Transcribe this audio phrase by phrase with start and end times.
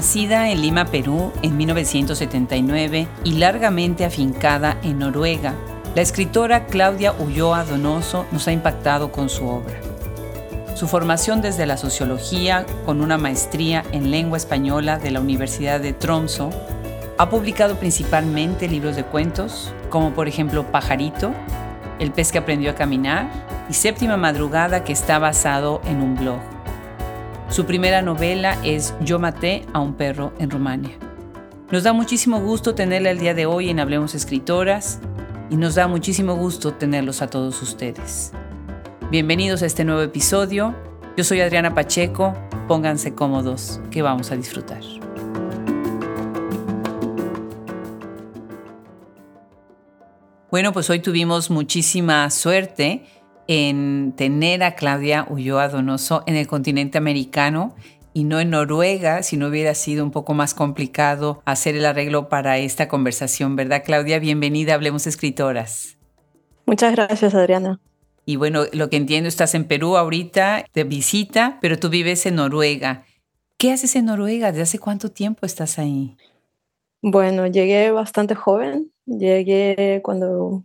[0.00, 5.52] Nacida en Lima, Perú, en 1979 y largamente afincada en Noruega,
[5.94, 9.78] la escritora Claudia Ulloa Donoso nos ha impactado con su obra.
[10.74, 15.92] Su formación desde la sociología, con una maestría en lengua española de la Universidad de
[15.92, 16.48] Tromso,
[17.18, 21.34] ha publicado principalmente libros de cuentos, como por ejemplo Pajarito,
[21.98, 23.28] El pez que aprendió a caminar
[23.68, 26.59] y Séptima Madrugada, que está basado en un blog.
[27.50, 30.96] Su primera novela es Yo maté a un perro en Rumania.
[31.72, 35.00] Nos da muchísimo gusto tenerla el día de hoy en Hablemos Escritoras
[35.50, 38.30] y nos da muchísimo gusto tenerlos a todos ustedes.
[39.10, 40.76] Bienvenidos a este nuevo episodio.
[41.16, 42.34] Yo soy Adriana Pacheco.
[42.68, 44.82] Pónganse cómodos, que vamos a disfrutar.
[50.52, 53.06] Bueno, pues hoy tuvimos muchísima suerte
[53.52, 57.74] en tener a Claudia Ulloa Donoso en el continente americano
[58.12, 62.28] y no en Noruega, si no hubiera sido un poco más complicado hacer el arreglo
[62.28, 64.20] para esta conversación, ¿verdad, Claudia?
[64.20, 65.98] Bienvenida, Hablemos Escritoras.
[66.64, 67.80] Muchas gracias, Adriana.
[68.24, 72.36] Y bueno, lo que entiendo, estás en Perú ahorita de visita, pero tú vives en
[72.36, 73.04] Noruega.
[73.58, 74.52] ¿Qué haces en Noruega?
[74.52, 76.16] ¿Desde hace cuánto tiempo estás ahí?
[77.02, 78.92] Bueno, llegué bastante joven.
[79.06, 80.62] Llegué cuando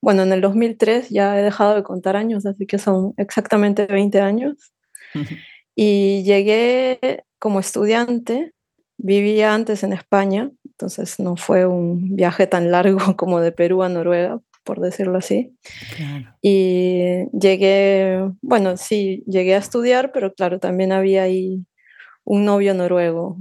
[0.00, 4.20] bueno, en el 2003 ya he dejado de contar años, así que son exactamente 20
[4.20, 4.72] años.
[5.74, 8.52] y llegué como estudiante,
[8.98, 13.88] vivía antes en España, entonces no fue un viaje tan largo como de Perú a
[13.88, 15.56] Noruega, por decirlo así.
[16.42, 21.64] Y llegué, bueno, sí, llegué a estudiar, pero claro, también había ahí
[22.24, 23.38] un novio noruego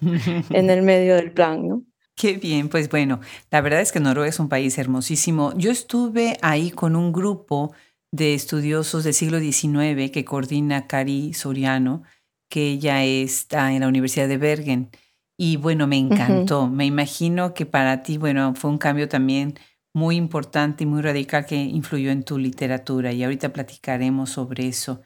[0.50, 1.82] en el medio del plan, ¿no?
[2.18, 5.52] Qué bien, pues bueno, la verdad es que Noruega es un país hermosísimo.
[5.56, 7.72] Yo estuve ahí con un grupo
[8.10, 12.02] de estudiosos del siglo XIX que coordina Cari Soriano,
[12.50, 14.90] que ella está en la Universidad de Bergen.
[15.36, 16.66] Y bueno, me encantó.
[16.66, 19.54] Me imagino que para ti, bueno, fue un cambio también
[19.94, 23.12] muy importante y muy radical que influyó en tu literatura.
[23.12, 25.02] Y ahorita platicaremos sobre eso.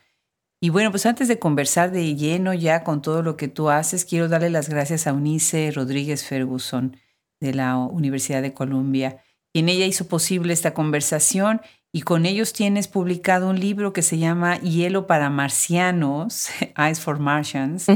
[0.62, 4.06] Y bueno, pues antes de conversar de lleno ya con todo lo que tú haces,
[4.06, 6.96] quiero darle las gracias a Unice Rodríguez Ferguson
[7.42, 9.22] de la Universidad de Columbia.
[9.52, 11.60] Y en ella hizo posible esta conversación
[11.92, 16.48] y con ellos tienes publicado un libro que se llama Hielo para Marcianos,
[16.90, 17.86] Ice for Martians,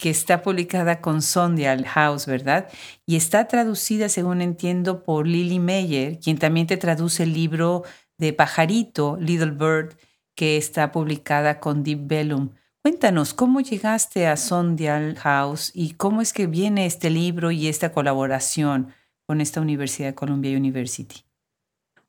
[0.00, 2.68] que está publicada con Sondial House, ¿verdad?
[3.06, 7.84] Y está traducida, según entiendo, por Lily Meyer, quien también te traduce el libro
[8.16, 9.96] de Pajarito, Little Bird,
[10.34, 12.50] que está publicada con Deep Vellum.
[12.88, 17.92] Cuéntanos, ¿cómo llegaste a Sondial House y cómo es que viene este libro y esta
[17.92, 18.94] colaboración
[19.26, 21.16] con esta Universidad de Columbia University?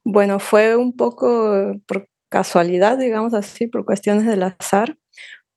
[0.05, 4.97] Bueno, fue un poco por casualidad, digamos así, por cuestiones del azar,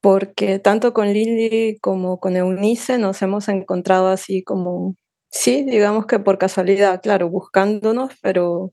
[0.01, 4.97] porque tanto con Lili como con Eunice nos hemos encontrado así como,
[5.31, 8.73] sí, digamos que por casualidad, claro, buscándonos, pero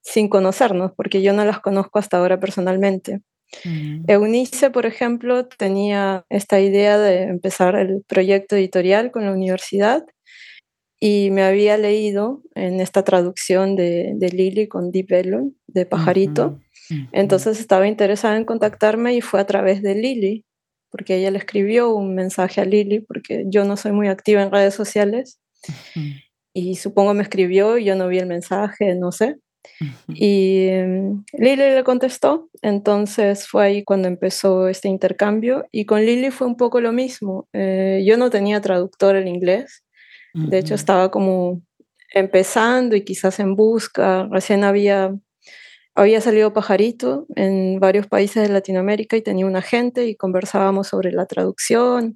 [0.00, 3.20] sin conocernos, porque yo no las conozco hasta ahora personalmente.
[3.64, 4.04] Mm.
[4.08, 10.04] Eunice, por ejemplo, tenía esta idea de empezar el proyecto editorial con la universidad
[11.00, 16.60] y me había leído en esta traducción de, Lily con Deep Vellum, de Pajarito.
[17.12, 20.44] Entonces estaba interesada en contactarme y fue a través de Lily,
[20.90, 24.50] porque ella le escribió un mensaje a Lily, porque yo no soy muy activa en
[24.50, 25.40] redes sociales.
[26.54, 29.36] Y supongo me escribió y yo no vi el mensaje, no sé.
[30.08, 36.30] Y em, Lili le contestó, entonces fue ahí cuando empezó este intercambio y con Lili
[36.30, 37.48] fue un poco lo mismo.
[37.52, 39.82] Eh, yo no tenía traductor en inglés,
[40.34, 41.62] de hecho estaba como
[42.12, 45.14] empezando y quizás en busca, recién había,
[45.94, 51.12] había salido Pajarito en varios países de Latinoamérica y tenía un agente y conversábamos sobre
[51.12, 52.14] la traducción.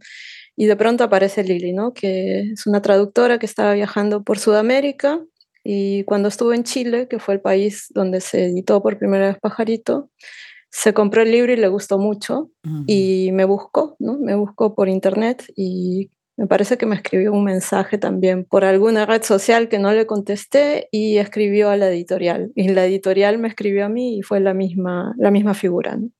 [0.57, 1.95] Y de pronto aparece Lili, ¿no?
[1.95, 5.21] que es una traductora que estaba viajando por Sudamérica
[5.65, 9.39] y cuando estuve en Chile, que fue el país donde se editó por primera vez
[9.39, 10.11] Pajarito,
[10.71, 12.51] se compró el libro y le gustó mucho
[12.87, 14.19] y me buscó, ¿no?
[14.19, 19.07] Me buscó por internet y me parece que me escribió un mensaje también por alguna
[19.07, 22.53] red social que no le contesté y escribió a la editorial.
[22.55, 25.97] Y la editorial me escribió a mí y fue la misma, la misma figura.
[25.97, 26.11] ¿no?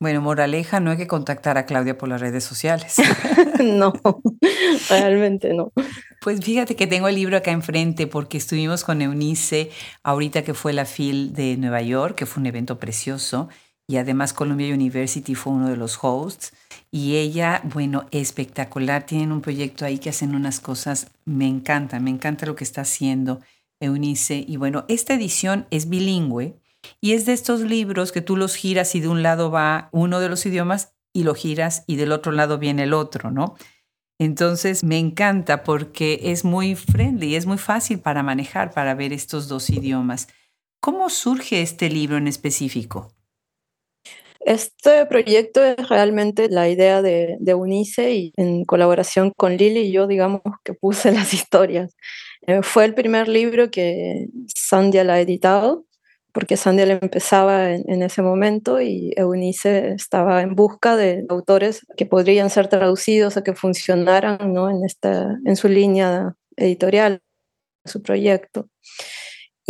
[0.00, 2.96] Bueno, moraleja, no hay que contactar a Claudia por las redes sociales.
[3.64, 3.92] no,
[4.90, 5.72] realmente no.
[6.20, 9.70] Pues fíjate que tengo el libro acá enfrente porque estuvimos con Eunice
[10.02, 13.48] ahorita que fue la FIL de Nueva York, que fue un evento precioso,
[13.86, 16.52] y además Columbia University fue uno de los hosts.
[16.90, 22.10] Y ella, bueno, espectacular, tienen un proyecto ahí que hacen unas cosas, me encanta, me
[22.10, 23.40] encanta lo que está haciendo
[23.80, 24.44] Eunice.
[24.46, 26.58] Y bueno, esta edición es bilingüe
[27.00, 30.18] y es de estos libros que tú los giras y de un lado va uno
[30.18, 33.54] de los idiomas y lo giras y del otro lado viene el otro, ¿no?
[34.18, 39.48] Entonces me encanta porque es muy friendly, es muy fácil para manejar, para ver estos
[39.48, 40.28] dos idiomas.
[40.80, 43.12] ¿Cómo surge este libro en específico?
[44.40, 50.06] Este proyecto es realmente la idea de, de UNICE y en colaboración con Lili yo,
[50.06, 51.94] digamos, que puse las historias.
[52.46, 55.84] Eh, fue el primer libro que Sandia la ha editado
[56.32, 62.50] porque Sandial empezaba en, ese momento y Eunice estaba en busca de autores que podrían
[62.50, 64.70] ser traducidos o que funcionaran ¿no?
[64.70, 67.22] en, esta, en su línea editorial,
[67.84, 68.68] su proyecto.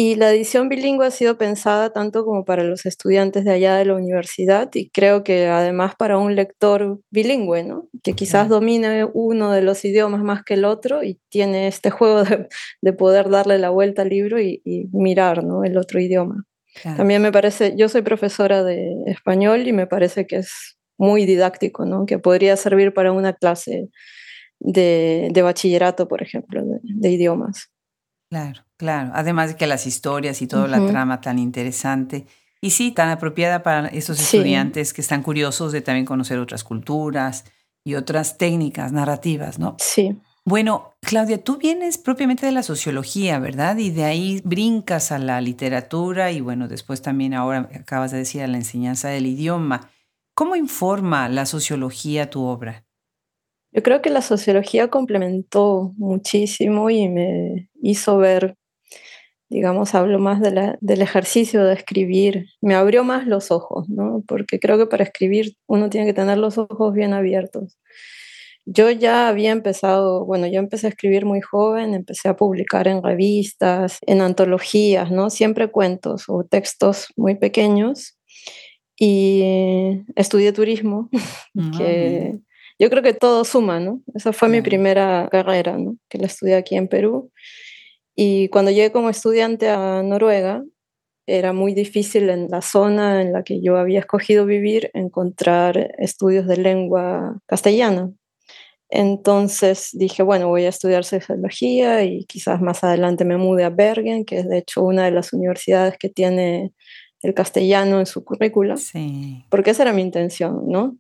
[0.01, 3.85] Y la edición bilingüe ha sido pensada tanto como para los estudiantes de allá de
[3.85, 7.89] la universidad y creo que además para un lector bilingüe, ¿no?
[8.05, 12.23] que quizás domine uno de los idiomas más que el otro y tiene este juego
[12.23, 15.65] de, poder darle la vuelta al libro y, y mirar ¿no?
[15.65, 16.45] el otro idioma.
[16.85, 21.87] También me parece, yo soy profesora de español y me parece que es muy didáctico,
[21.87, 22.07] ¿no?
[22.07, 23.89] que podría servir para una clase
[24.61, 27.73] de, de bachillerato, por ejemplo, de, idiomas.
[28.31, 29.11] Claro, claro.
[29.15, 32.27] Además de que las historias y toda la trama tan interesante.
[32.61, 37.45] Y sí, tan apropiada para esos estudiantes que están curiosos de también conocer otras culturas
[37.85, 39.77] y otras técnicas narrativas, ¿no?
[39.79, 40.21] Sí.
[40.45, 43.77] Bueno, Claudia, tú vienes propiamente de la sociología, ¿verdad?
[43.77, 48.43] Y de ahí brincas a la literatura y bueno, después también ahora acabas de decir
[48.43, 49.91] a la enseñanza del idioma.
[50.35, 52.88] ¿Cómo informa la sociología tu obra?
[53.79, 58.57] Yo creo que la sociología complementó muchísimo y me hizo ver,
[59.49, 64.25] digamos, hablo más del ejercicio de escribir, me abrió más los ojos, ¿no?
[64.27, 67.79] Porque creo que para escribir uno tiene que tener los ojos bien abiertos.
[68.67, 73.01] Yo ya había empezado, bueno, yo empecé a escribir muy joven, empecé a publicar en
[73.01, 75.31] revistas, en antologías, ¿no?
[75.31, 78.19] Siempre cuentos o textos muy pequeños
[78.99, 81.09] y estudié turismo,
[81.57, 82.41] ah, que
[82.79, 84.03] yo creo que todo suma, ¿no?
[84.15, 85.97] Esa fue mi primera carrera, ¿no?
[86.09, 87.31] Que la estudié aquí en Perú.
[88.15, 90.63] Y cuando llegué como estudiante a Noruega,
[91.27, 96.47] era muy difícil en la zona en la que yo había escogido vivir encontrar estudios
[96.47, 98.11] de lengua castellana.
[98.91, 104.25] Entonces dije, bueno, voy a estudiar sociología y quizás más adelante me mude a Bergen,
[104.25, 106.73] que es de hecho una de las universidades que tiene
[107.23, 109.45] el castellano en su currícula, sí.
[109.49, 110.97] porque esa era mi intención, ¿no?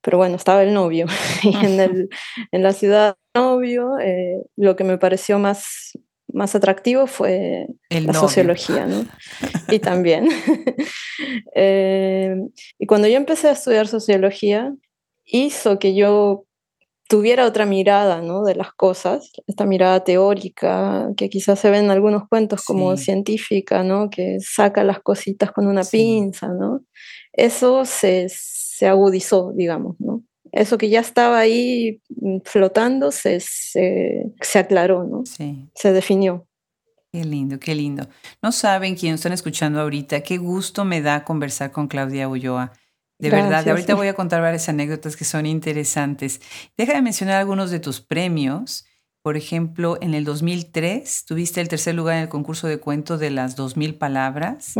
[0.00, 1.06] Pero bueno, estaba el novio
[1.42, 2.08] y en, el,
[2.52, 5.98] en la ciudad novio eh, lo que me pareció más,
[6.32, 9.04] más atractivo fue la sociología, ¿no?
[9.68, 10.28] y también.
[11.54, 12.36] Eh,
[12.78, 14.72] y cuando yo empecé a estudiar sociología,
[15.24, 16.47] hizo que yo
[17.08, 18.44] tuviera otra mirada ¿no?
[18.44, 23.82] de las cosas, esta mirada teórica que quizás se ve en algunos cuentos como científica,
[23.82, 24.10] ¿no?
[24.10, 26.82] que saca las cositas con una pinza, ¿no?
[27.32, 29.96] eso se, se, agudizó, digamos.
[29.98, 30.22] ¿no?
[30.52, 35.24] Eso que ya estaba ahí mm, flotando se, se, se aclaró, ¿no?
[35.24, 36.46] se definió.
[37.10, 38.06] Qué lindo, qué lindo.
[38.42, 42.72] No saben quién están escuchando ahorita, qué gusto me da conversar con Claudia Ulloa
[43.18, 46.40] de verdad, ahorita voy a contar varias anécdotas que son interesantes.
[46.76, 48.86] Deja de mencionar algunos de tus premios.
[49.22, 53.30] Por ejemplo, en el 2003 tuviste el tercer lugar en el concurso de cuentos de
[53.30, 54.74] las 2.000 palabras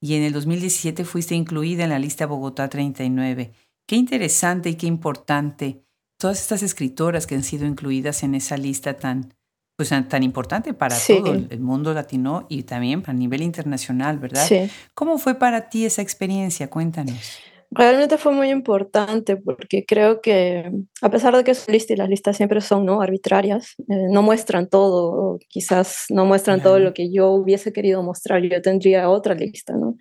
[0.00, 3.52] y en el 2017 fuiste incluida en la lista Bogotá 39.
[3.86, 5.84] Qué interesante y qué importante
[6.18, 9.34] todas estas escritoras que han sido incluidas en esa lista tan,
[9.76, 14.48] pues, tan importante para todo el mundo latino y también a nivel internacional, ¿verdad?
[14.94, 16.70] ¿Cómo fue para ti esa experiencia?
[16.70, 17.40] Cuéntanos.
[17.76, 20.70] Realmente fue muy importante porque creo que
[21.02, 23.00] a pesar de que es lista y las listas siempre son ¿no?
[23.00, 28.42] arbitrarias, eh, no muestran todo, quizás no muestran todo lo que yo hubiese querido mostrar,
[28.42, 29.96] yo tendría otra lista, ¿no?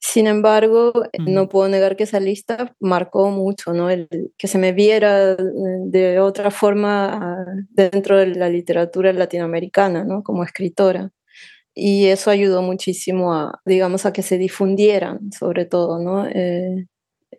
[0.00, 3.88] Sin embargo, no puedo negar que esa lista marcó mucho, ¿no?
[3.88, 5.36] El, que se me viera eh,
[5.86, 10.22] de otra forma ah, dentro de la literatura latinoamericana, ¿no?
[10.22, 11.10] Como escritora
[11.74, 16.26] y eso ayudó muchísimo a, digamos, a que se difundieran, sobre todo, ¿no?
[16.26, 16.86] Eh,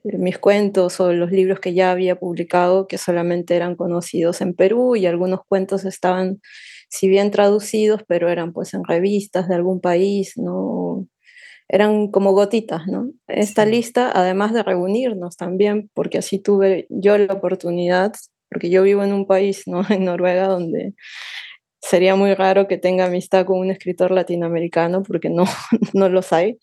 [0.04, 4.96] mis cuentos o los libros que ya había publicado que solamente eran conocidos en Perú
[4.96, 6.42] y algunos cuentos estaban,
[6.90, 11.08] si bien traducidos, pero eran pues en revistas de algún país, ¿no?
[11.68, 13.10] Eran como gotitas, ¿no?
[13.28, 18.14] Esta lista, además de reunirnos también, porque así tuve yo la oportunidad,
[18.50, 19.82] porque yo vivo en un país, ¿no?
[19.90, 20.94] En Noruega, donde
[21.86, 25.46] sería muy raro que tenga amistad con un escritor latinoamericano porque no,
[25.94, 26.58] no los hay.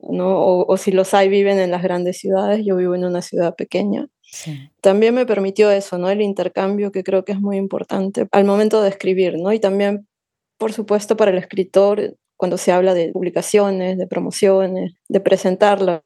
[0.00, 0.64] ¿no?
[0.66, 2.64] O, si los hay, viven en las grandes ciudades.
[2.64, 4.08] Yo vivo en una ciudad pequeña.
[4.80, 6.10] También me permitió eso, ¿no?
[6.10, 9.52] El intercambio que creo que es muy importante al momento de escribir, ¿no?
[9.52, 10.08] Y también,
[10.58, 16.02] por supuesto, para el escritor, cuando se habla de publicaciones, de promociones, de presentar la,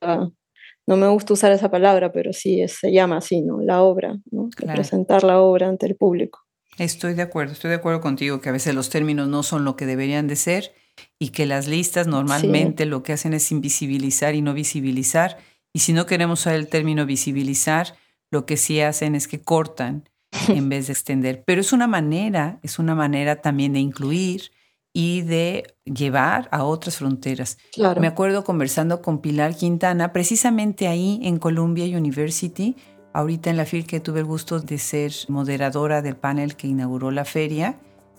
[0.86, 3.62] no me gusta usar esa palabra, pero sí se llama así, ¿no?
[3.62, 4.50] La obra, ¿no?
[4.56, 6.40] Presentar la obra ante el público.
[6.78, 9.76] Estoy de acuerdo, estoy de acuerdo contigo que a veces los términos no son lo
[9.76, 10.72] que deberían de ser
[11.18, 15.38] y que las listas normalmente lo que hacen es invisibilizar y no visibilizar.
[15.72, 17.96] Y si no queremos usar el término visibilizar,
[18.30, 20.08] lo que sí hacen es que cortan
[20.48, 21.42] en vez de extender.
[21.44, 24.52] Pero es una manera, es una manera también de incluir
[24.92, 27.58] y de llevar a otras fronteras.
[28.00, 32.76] Me acuerdo conversando con Pilar Quintana, precisamente ahí en Columbia University,
[33.12, 37.10] ahorita en la FIR que tuve el gusto de ser moderadora del panel que inauguró
[37.10, 37.78] la feria,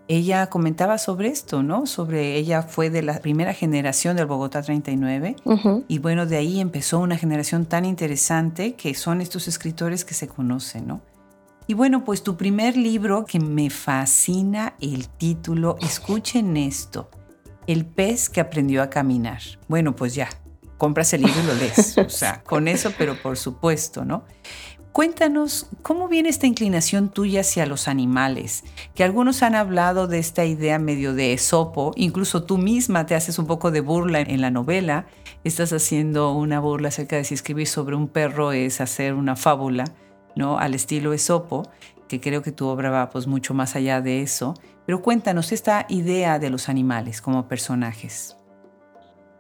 [0.10, 1.86] ella comentaba sobre esto, ¿no?
[1.86, 5.36] Sobre ella fue de la primera generación del Bogotá 39
[5.88, 10.28] y bueno, de ahí empezó una generación tan interesante que son estos escritores que se
[10.28, 11.02] conocen, ¿no?
[11.68, 17.12] Y bueno, pues tu primer libro que me fascina el título, escuchen esto,
[17.68, 19.42] El pez que aprendió a caminar.
[19.68, 20.30] Bueno, pues ya,
[20.80, 24.24] compras el libro y lo lees, o sea, con eso, pero por supuesto, ¿no?
[25.00, 28.66] Cuéntanos, ¿cómo viene esta inclinación tuya hacia los animales?
[28.96, 33.40] Que algunos han hablado de esta idea medio de esopo, incluso tú misma te haces
[33.40, 35.06] un poco de burla en la novela,
[35.46, 39.86] estás haciendo una burla acerca de si escribir sobre un perro es hacer una fábula,
[40.36, 40.60] ¿no?
[40.60, 41.72] Al estilo Esopo,
[42.10, 44.54] que creo que tu obra va pues mucho más allá de eso.
[44.86, 48.36] Pero cuéntanos esta idea de los animales como personajes.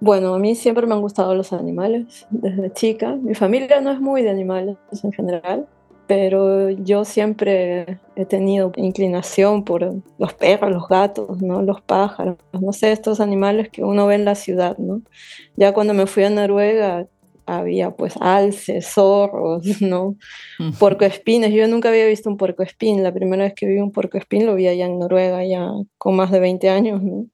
[0.01, 3.15] Bueno, a mí siempre me han gustado los animales desde chica.
[3.15, 5.67] Mi familia no es muy de animales en general,
[6.07, 11.61] pero yo siempre he tenido inclinación por los perros, los gatos, ¿no?
[11.61, 14.77] los pájaros, no sé, estos animales que uno ve en la ciudad.
[14.77, 15.01] ¿no?
[15.55, 17.05] Ya cuando me fui a Noruega
[17.57, 20.15] había pues alces, zorros, ¿no?
[20.79, 21.53] Puercoespines.
[21.53, 23.03] Yo nunca había visto un puercoespín.
[23.03, 26.31] La primera vez que vi un puercoespín lo vi allá en Noruega, ya con más
[26.31, 27.25] de 20 años, ¿no?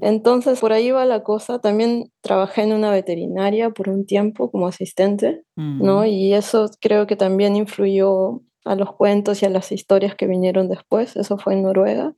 [0.00, 1.60] Entonces, por ahí va la cosa.
[1.60, 6.00] También trabajé en una veterinaria por un tiempo como asistente, ¿no?
[6.00, 6.06] Mm.
[6.06, 10.68] Y eso creo que también influyó a los cuentos y a las historias que vinieron
[10.68, 11.16] después.
[11.16, 12.14] Eso fue en Noruega.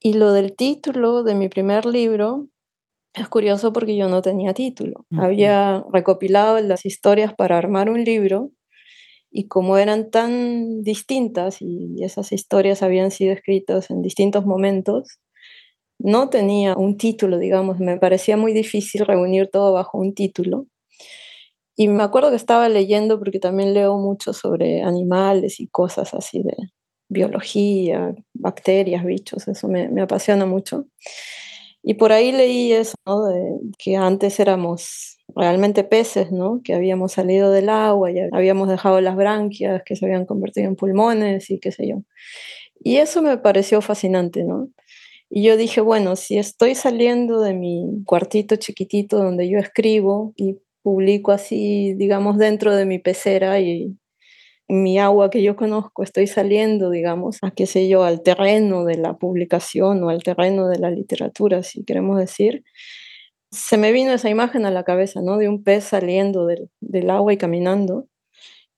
[0.00, 2.46] Y lo del título de mi primer libro,
[3.22, 5.06] es curioso porque yo no tenía título.
[5.16, 8.50] Había recopilado las historias para armar un libro
[9.30, 15.18] y como eran tan distintas y esas historias habían sido escritas en distintos momentos,
[15.98, 20.66] no tenía un título, digamos, me parecía muy difícil reunir todo bajo un título.
[21.76, 26.42] Y me acuerdo que estaba leyendo, porque también leo mucho sobre animales y cosas así
[26.42, 26.56] de
[27.08, 30.86] biología, bacterias, bichos, eso me, me apasiona mucho.
[31.88, 32.96] Y por ahí leí eso,
[33.78, 36.60] que antes éramos realmente peces, ¿no?
[36.62, 40.76] Que habíamos salido del agua, y habíamos dejado las branquias, que se habían convertido en
[40.76, 42.02] pulmones y qué sé yo.
[42.78, 44.68] Y eso me pareció fascinante, ¿no?
[45.30, 50.58] Y yo dije, bueno, si estoy saliendo de mi cuartito chiquitito donde yo escribo y
[50.82, 53.96] publico así, digamos, dentro de mi pecera y
[54.68, 58.96] mi agua que yo conozco, estoy saliendo, digamos, a qué sé yo, al terreno de
[58.98, 62.64] la publicación o al terreno de la literatura, si queremos decir,
[63.50, 65.38] se me vino esa imagen a la cabeza, ¿no?
[65.38, 68.06] De un pez saliendo del, del agua y caminando.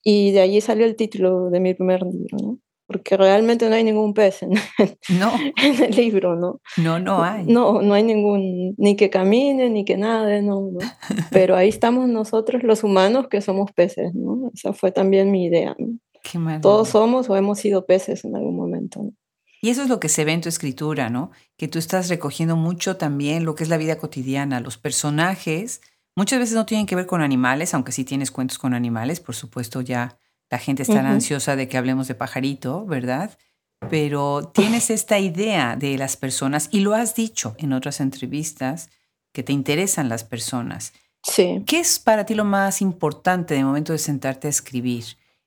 [0.03, 2.59] Y de allí salió el título de mi primer libro, ¿no?
[2.91, 4.51] Porque realmente no hay ningún pez en,
[5.21, 5.33] no.
[5.63, 6.61] en, el libro, ¿no?
[6.77, 7.45] No, no hay.
[7.45, 10.81] No, no hay ningún, ni que camine, ni que nade, no, no.
[11.31, 14.51] Pero ahí estamos nosotros los humanos que somos peces, ¿no?
[14.53, 16.01] Esa fue también mi idea, ¿no?
[16.25, 19.13] Qué Todos somos o hemos sido peces en algún momento, ¿no?
[19.63, 21.31] Y eso es lo que se ve en tu escritura, ¿no?
[21.57, 25.81] Que tú estás recogiendo mucho también lo que es la vida cotidiana, los personajes.
[26.17, 29.37] Muchas veces no tienen que ver con animales, aunque sí tienes cuentos con animales, por
[29.37, 30.19] supuesto ya
[30.50, 33.38] la gente está ansiosa de que hablemos de pajarito, ¿verdad?
[33.88, 38.90] Pero tienes esta idea de las personas y lo has dicho en otras entrevistas
[39.33, 40.92] que te interesan las personas.
[41.23, 41.62] Sí.
[41.66, 45.04] ¿Qué es para ti lo más importante de momento de sentarte a escribir?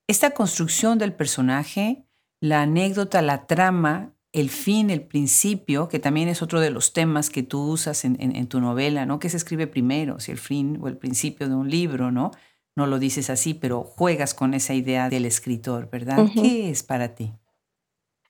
[0.07, 2.05] Esta construcción del personaje,
[2.39, 7.29] la anécdota, la trama, el fin, el principio, que también es otro de los temas
[7.29, 9.19] que tú usas en, en tu novela, ¿no?
[9.19, 10.19] ¿Qué se escribe primero?
[10.19, 12.31] Si el fin o el principio de un libro, ¿no?
[12.75, 16.27] No lo dices así, pero juegas con esa idea del escritor, ¿verdad?
[16.33, 17.31] ¿Qué es para ti?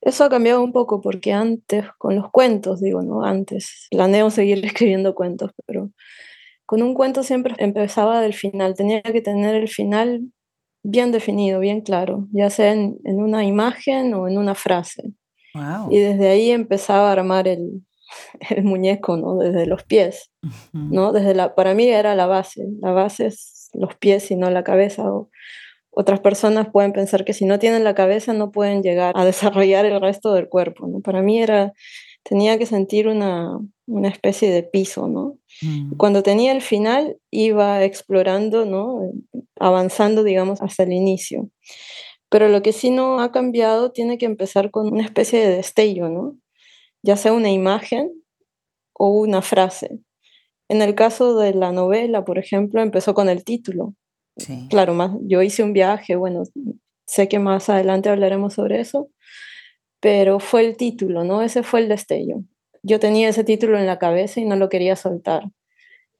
[0.01, 3.23] Eso ha cambiado un poco porque antes, con los cuentos, digo, ¿no?
[3.23, 5.91] Antes, planeo seguir escribiendo cuentos, pero
[6.65, 10.21] con un cuento siempre empezaba del final, tenía que tener el final
[10.83, 15.13] bien definido, bien claro, ya sea en, una imagen o en una frase.
[15.91, 17.85] Y desde ahí empezaba a armar el,
[18.49, 19.37] el muñeco, ¿no?
[19.37, 20.31] Desde los pies,
[20.73, 21.13] ¿no?
[21.13, 24.63] Desde la, para mí era la base, la base es los pies y no la
[24.63, 25.03] cabeza.
[25.11, 25.29] O
[25.91, 29.85] otras personas pueden pensar que si no tienen la cabeza no pueden llegar a desarrollar
[29.85, 30.87] el resto del cuerpo.
[30.87, 31.01] ¿no?
[31.01, 31.73] Para mí era
[32.23, 35.37] tenía que sentir una, una especie de piso, ¿no?
[35.61, 35.97] Mm.
[35.97, 39.11] Cuando tenía el final, iba explorando, ¿no?
[39.59, 41.49] Avanzando, digamos, hasta el inicio.
[42.29, 46.09] Pero lo que sí no ha cambiado tiene que empezar con una especie de destello,
[46.09, 46.37] ¿no?
[47.03, 48.11] Ya sea una imagen
[48.93, 49.99] o una frase.
[50.73, 53.93] En el caso de la novela, por ejemplo, empezó con el título.
[54.37, 54.65] Sí.
[54.71, 56.41] Claro, más, yo hice un viaje, bueno,
[57.05, 59.11] sé que más adelante hablaremos sobre eso,
[59.99, 61.43] pero fue el título, ¿no?
[61.43, 62.41] Ese fue el destello.
[62.81, 65.43] Yo tenía ese título en la cabeza y no lo quería soltar.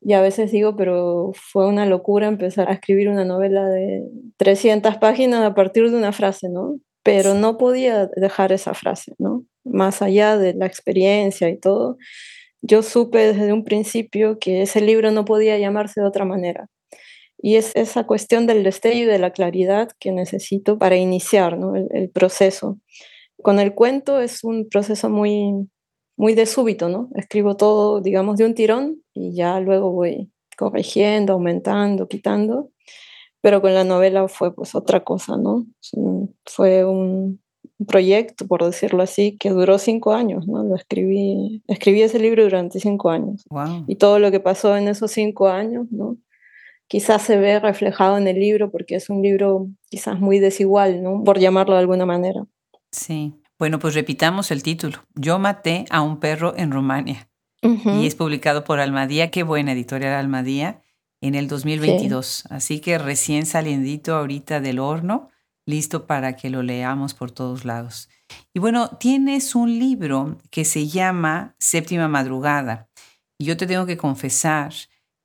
[0.01, 4.03] Y a veces digo, pero fue una locura empezar a escribir una novela de
[4.37, 6.77] 300 páginas a partir de una frase, ¿no?
[7.01, 9.45] Pero no podía dejar esa frase, ¿no?
[9.63, 11.97] Más allá de la experiencia y todo,
[12.63, 16.69] yo supe desde un principio que ese libro no podía llamarse de otra manera.
[17.37, 21.75] Y es esa cuestión del destello y de la claridad que necesito para iniciar ¿no?
[21.75, 22.79] el, el, proceso.
[23.41, 25.69] Con el cuento es un proceso muy,
[26.15, 27.09] muy de súbito, ¿no?
[27.15, 32.69] Escribo todo, digamos, de un tirón y ya luego voy corrigiendo, aumentando, quitando.
[33.41, 35.65] Pero con la novela fue pues otra cosa, ¿no?
[36.45, 37.42] Fue un,
[37.85, 40.63] proyecto, por decirlo así, que duró cinco años, ¿no?
[40.63, 43.45] Lo escribí, escribí ese libro durante cinco años.
[43.49, 43.85] Wow.
[43.87, 46.17] Y todo lo que pasó en esos cinco años, ¿no?
[46.87, 51.23] Quizás se ve reflejado en el libro porque es un libro quizás muy desigual, ¿no?
[51.23, 52.45] Por llamarlo de alguna manera.
[52.91, 53.33] Sí.
[53.57, 54.99] Bueno, pues repitamos el título.
[55.15, 57.29] Yo maté a un perro en Rumania.
[57.61, 58.01] Uh -huh.
[58.01, 60.81] Y es publicado por Almadía, qué buena editorial Almadía,
[61.21, 62.25] en el 2022.
[62.25, 62.43] Sí.
[62.49, 65.29] Así que recién saliendito ahorita del horno
[65.65, 68.09] listo para que lo leamos por todos lados.
[68.53, 72.89] Y bueno, tienes un libro que se llama Séptima Madrugada.
[73.37, 74.73] Y yo te tengo que confesar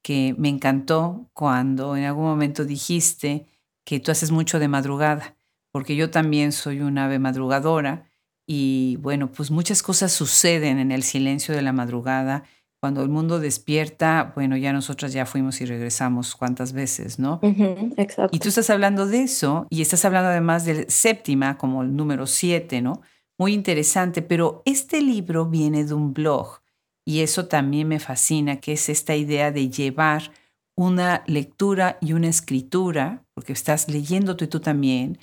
[0.02, 3.47] que me encantó cuando en algún momento dijiste
[3.85, 5.37] que tú haces mucho de madrugada,
[5.73, 8.09] porque yo también soy una ave madrugadora
[8.47, 12.45] y bueno, pues muchas cosas suceden en el silencio de la madrugada.
[12.80, 17.41] Cuando el mundo despierta, bueno, ya nosotras ya fuimos y regresamos cuántas veces, ¿no?
[17.43, 18.36] Uh -huh, exacto.
[18.36, 22.26] Y tú estás hablando de eso y estás hablando además de séptima como el número
[22.26, 23.00] siete, ¿no?
[23.36, 26.60] Muy interesante, pero este libro viene de un blog
[27.04, 30.30] y eso también me fascina, que es esta idea de llevar
[30.76, 35.19] una lectura y una escritura, porque estás leyendo tú y tú también,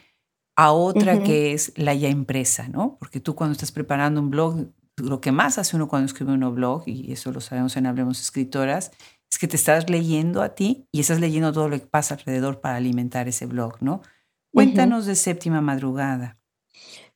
[0.58, 1.24] a otra uh -huh.
[1.26, 2.98] que es la ya impresa, ¿no?
[3.00, 6.56] Porque tú cuando estás preparando un blog, lo que más hace uno cuando escribe un
[6.56, 8.92] blog, y eso lo sabemos en Hablemos Escritoras,
[9.30, 12.62] es que te estás leyendo a ti y estás leyendo todo lo que pasa alrededor
[12.62, 14.02] para alimentar ese blog, ¿no?
[14.54, 15.10] Cuéntanos uh -huh.
[15.10, 16.38] de Séptima Madrugada.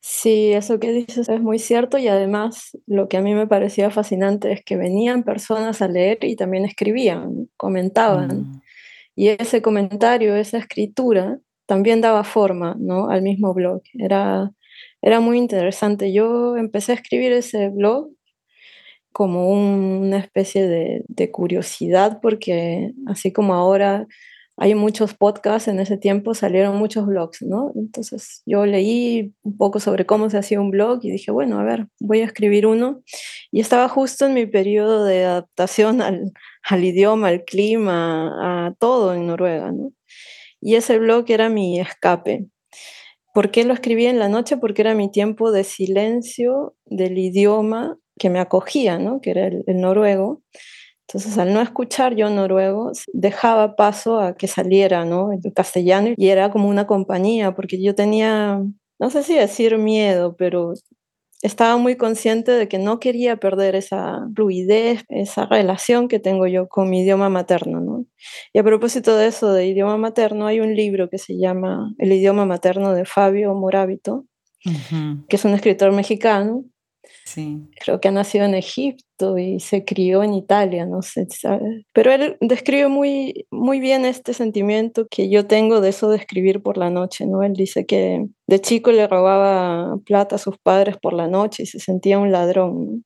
[0.00, 3.90] Sí, eso que dices es muy cierto y además lo que a mí me parecía
[3.90, 8.28] fascinante es que venían personas a leer y también escribían, comentaban.
[8.28, 8.62] Mm.
[9.14, 13.10] Y ese comentario, esa escritura, también daba forma ¿no?
[13.10, 13.82] al mismo blog.
[13.92, 14.50] Era,
[15.02, 16.12] era muy interesante.
[16.12, 18.10] Yo empecé a escribir ese blog
[19.12, 24.06] como un, una especie de, de, curiosidad, porque así como ahora
[24.56, 27.72] hay muchos podcasts, en ese tiempo salieron muchos blogs, ¿no?
[27.74, 31.64] Entonces yo leí un poco sobre cómo se hacía un blog y dije, bueno, a
[31.64, 33.02] ver, voy a escribir uno.
[33.50, 36.32] Y estaba justo en mi periodo de adaptación al,
[36.68, 39.92] al idioma, al clima, a todo en Noruega, ¿no?
[40.60, 42.46] Y ese blog era mi escape.
[43.32, 44.56] ¿Por qué lo escribí en la noche?
[44.56, 49.20] Porque era mi tiempo de silencio del idioma que me acogía, ¿no?
[49.20, 50.42] que era el, noruego.
[51.08, 55.30] Entonces, al no escuchar yo noruego, dejaba paso a que saliera ¿no?
[55.32, 58.62] el castellano y era como una compañía, porque yo tenía,
[58.98, 60.74] no sé si decir miedo, pero
[61.42, 66.68] estaba muy consciente de que no quería perder esa fluidez, esa relación que tengo yo
[66.68, 67.80] con mi idioma materno.
[67.80, 68.06] ¿no?
[68.52, 72.12] Y a propósito de eso, de idioma materno, hay un libro que se llama El
[72.12, 74.26] idioma materno de Fabio Morábito,
[74.66, 75.26] uh -huh.
[75.28, 76.64] que es un escritor mexicano.
[77.80, 81.84] Creo que ha nacido en Egipto y se crió en Italia, no sé, ¿sabes?
[81.92, 86.62] Pero él describe muy, muy bien este sentimiento que yo tengo de eso de escribir
[86.62, 87.42] por la noche, ¿no?
[87.42, 91.66] Él dice que de chico le robaba plata a sus padres por la noche y
[91.66, 93.04] se sentía un ladrón.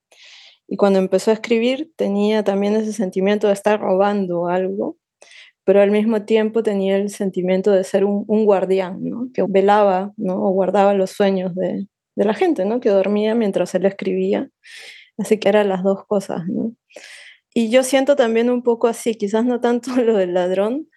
[0.67, 4.97] Y cuando empezó a escribir tenía también ese sentimiento de estar robando algo,
[5.65, 9.29] pero al mismo tiempo tenía el sentimiento de ser un, un guardián, ¿no?
[9.35, 10.43] Que velaba, ¿no?
[10.43, 12.81] O guardaba los sueños de, de la gente, ¿no?
[12.81, 14.51] Que dormía mientras él escribía.
[15.19, 16.75] Así que eran las dos cosas, ¿no?
[17.55, 20.89] Y yo siento también un poco así, quizás no tanto lo del ladrón,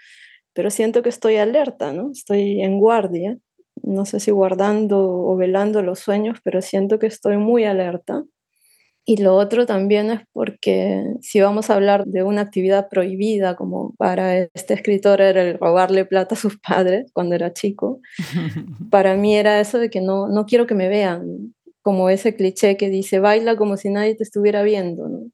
[0.53, 2.11] pero siento que estoy alerta, ¿no?
[2.11, 3.37] Estoy en guardia.
[3.83, 8.23] No sé si guardando o velando los sueños, pero siento que estoy muy alerta.
[9.09, 13.95] Y lo otro también es porque si vamos a hablar de una actividad prohibida, como
[13.95, 18.01] para este escritor era el robarle plata a sus padres cuando era chico,
[18.91, 22.75] para mí era eso de que no, no quiero que me vean como ese cliché
[22.75, 25.31] que dice, baila como si nadie te estuviera viendo, ¿no?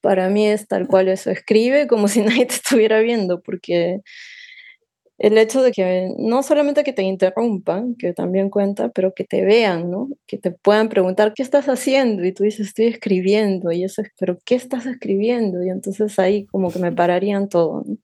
[0.00, 4.00] Para mí es tal cual eso, escribe como si nadie te estuviera viendo, porque
[5.22, 9.44] el hecho de que no solamente que te interrumpan, que también cuenta, pero que te
[9.44, 10.08] vean, ¿no?
[10.26, 12.24] Que te puedan preguntar, ¿qué estás haciendo?
[12.24, 15.62] Y tú dices, estoy escribiendo, y eso es, pero ¿qué estás escribiendo?
[15.62, 17.98] Y entonces ahí como que me pararían todo, ¿no?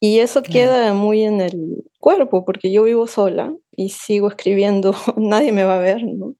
[0.00, 5.52] Y eso queda muy en el cuerpo, porque yo vivo sola y sigo escribiendo, nadie
[5.52, 6.34] me va a ver, ¿no?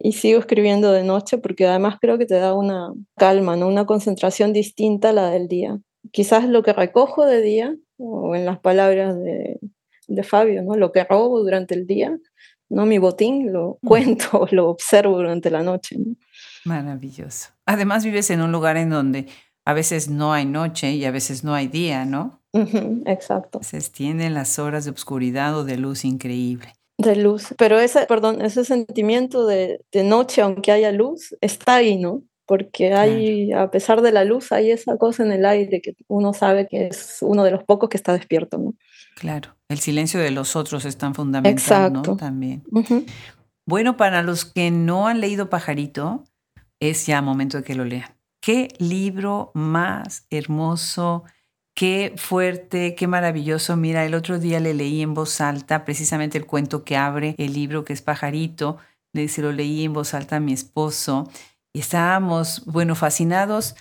[0.00, 3.68] Y sigo escribiendo de noche porque además creo que te da una calma, ¿no?
[3.68, 5.78] Una concentración distinta a la del día.
[6.12, 9.58] Quizás lo que recojo de día, o en las palabras de,
[10.06, 10.76] de Fabio, ¿no?
[10.76, 12.16] Lo que robo durante el día,
[12.68, 12.86] ¿no?
[12.86, 16.16] Mi botín lo cuento, lo observo durante la noche, ¿no?
[16.64, 17.50] Maravilloso.
[17.66, 19.26] Además vives en un lugar en donde
[19.64, 22.40] a veces no hay noche y a veces no hay día, ¿no?
[23.06, 23.60] exacto.
[23.62, 26.72] Se extienden las horas de oscuridad o de luz increíble.
[26.96, 27.54] De luz.
[27.58, 32.22] Pero ese, perdón, ese sentimiento de, de noche, aunque haya luz, está ahí, ¿no?
[32.48, 36.32] Porque hay, a pesar de la luz, hay esa cosa en el aire que uno
[36.32, 38.72] sabe que es uno de los pocos que está despierto, ¿no?
[39.16, 42.12] Claro, el silencio de los otros es tan fundamental, Exacto.
[42.12, 42.16] ¿no?
[42.16, 42.64] También.
[43.66, 46.24] Bueno, para los que no han leído Pajarito,
[46.80, 48.16] es ya momento de que lo lean.
[48.40, 51.24] Qué libro más hermoso,
[51.74, 53.76] qué fuerte, qué maravilloso.
[53.76, 57.52] Mira, el otro día le leí en voz alta precisamente el cuento que abre el
[57.52, 58.78] libro que es Pajarito.
[59.12, 61.28] Le se lo leí en voz alta a mi esposo
[61.72, 63.74] y estábamos, bueno, fascinados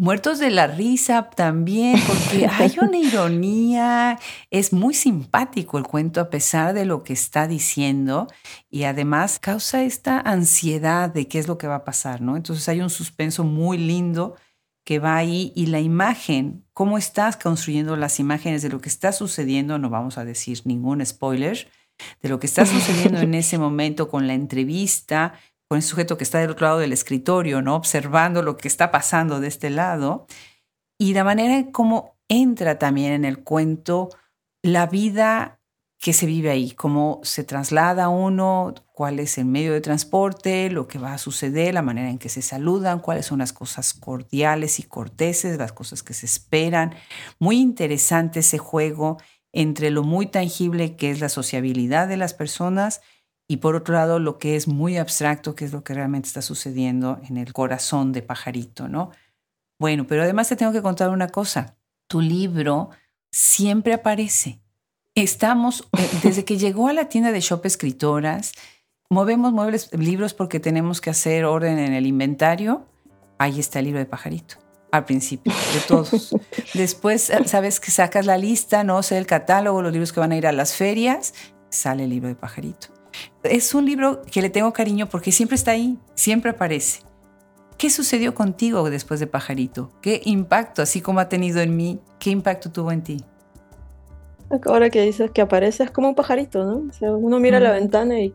[0.00, 4.16] Muertos de la risa también, porque hay una ironía,
[4.48, 8.28] es muy simpático el cuento a pesar de lo que está diciendo
[8.70, 12.36] y además causa esta ansiedad de qué es lo que va a pasar, ¿no?
[12.36, 14.36] Entonces hay un suspenso muy lindo
[14.84, 19.10] que va ahí y la imagen, cómo estás construyendo las imágenes de lo que está
[19.10, 21.68] sucediendo, no vamos a decir ningún spoiler,
[22.22, 25.34] de lo que está sucediendo en ese momento con la entrevista,
[25.68, 27.76] con el sujeto que está del otro lado del escritorio, ¿no?
[27.76, 30.26] Observando lo que está pasando de este lado.
[30.98, 34.08] Y la manera en cómo entra también en el cuento
[34.62, 35.60] la vida
[36.00, 40.86] que se vive ahí, cómo se traslada uno, cuál es el medio de transporte, lo
[40.86, 44.78] que va a suceder, la manera en que se saludan, cuáles son las cosas cordiales
[44.78, 46.94] y corteses, las cosas que se esperan.
[47.40, 49.18] Muy interesante ese juego
[49.52, 53.00] entre lo muy tangible que es la sociabilidad de las personas
[53.48, 56.42] y por otro lado lo que es muy abstracto, que es lo que realmente está
[56.42, 59.10] sucediendo en el corazón de Pajarito, ¿no?
[59.80, 61.76] Bueno, pero además te tengo que contar una cosa.
[62.08, 62.90] Tu libro
[63.32, 64.60] siempre aparece.
[65.14, 68.52] Estamos, eh, desde que llegó a la tienda de Shop Escritoras,
[69.08, 72.86] movemos muebles, libros porque tenemos que hacer orden en el inventario.
[73.38, 74.56] Ahí está el libro de Pajarito
[74.90, 76.34] al principio, de todos.
[76.74, 80.32] Después, eh, sabes que sacas la lista, no sé, el catálogo, los libros que van
[80.32, 81.34] a ir a las ferias,
[81.70, 82.97] sale el libro de Pajarito.
[83.42, 87.02] Es un libro que le tengo cariño porque siempre está ahí, siempre aparece.
[87.76, 89.92] ¿Qué sucedió contigo después de Pajarito?
[90.02, 93.24] ¿Qué impacto, así como ha tenido en mí, qué impacto tuvo en ti?
[94.64, 96.88] Ahora que dices que aparece es como un pajarito, ¿no?
[96.88, 98.34] O sea, uno mira la ventana y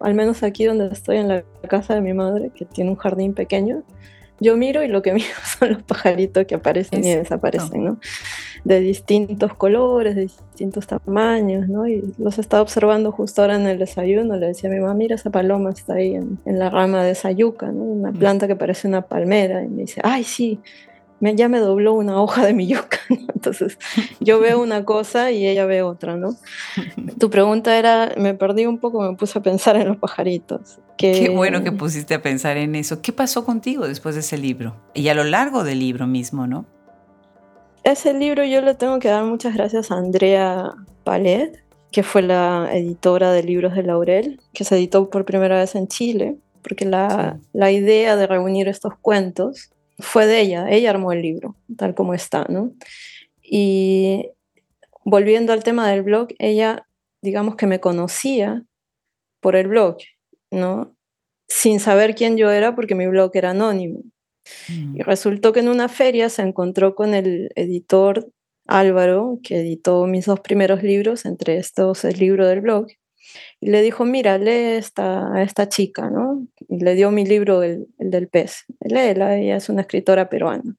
[0.00, 3.32] al menos aquí donde estoy en la casa de mi madre, que tiene un jardín
[3.32, 3.82] pequeño,
[4.40, 7.98] yo miro y lo que miro son los pajaritos que aparecen y desaparecen, ¿no?
[8.64, 11.86] De distintos colores, de distintos tamaños, ¿no?
[11.86, 14.36] Y los estaba observando justo ahora en el desayuno.
[14.36, 17.10] Le decía a mi mamá, mira esa paloma está ahí en, en la rama de
[17.10, 17.82] esa yuca, ¿no?
[17.82, 18.18] Una mm.
[18.18, 19.62] planta que parece una palmera.
[19.62, 20.60] Y me dice, ay, sí,
[21.32, 22.98] ya me dobló una hoja de mi yuca.
[23.08, 23.78] Entonces,
[24.20, 26.36] yo veo una cosa y ella ve otra, ¿no?
[27.18, 30.78] Tu pregunta era, me perdí un poco, me puse a pensar en los pajaritos.
[30.96, 33.02] Qué bueno que pusiste a pensar en eso.
[33.02, 34.76] ¿Qué pasó contigo después de ese libro?
[34.94, 36.66] Y a lo largo del libro mismo, ¿no?
[37.84, 40.72] Ese libro yo le tengo que dar muchas gracias a Andrea
[41.04, 45.74] Palet, que fue la editora de libros de Laurel, que se editó por primera vez
[45.74, 51.12] en Chile, porque la, la idea de reunir estos cuentos fue de ella, ella armó
[51.12, 52.72] el libro, tal como está, ¿no?
[53.42, 54.30] Y
[55.04, 56.86] volviendo al tema del blog, ella,
[57.20, 58.64] digamos que me conocía
[59.40, 59.98] por el blog,
[60.50, 60.96] ¿no?
[61.48, 64.00] Sin saber quién yo era porque mi blog era anónimo.
[64.68, 64.98] Y mm.
[65.00, 68.30] resultó que en una feria se encontró con el editor
[68.66, 72.86] Álvaro, que editó mis dos primeros libros, entre estos el libro del blog,
[73.60, 76.46] y le dijo, mira, lee esta, a esta chica, ¿no?
[76.68, 78.64] Y le dio mi libro, el, el del pez.
[78.80, 80.76] Léela, ella es una escritora peruana.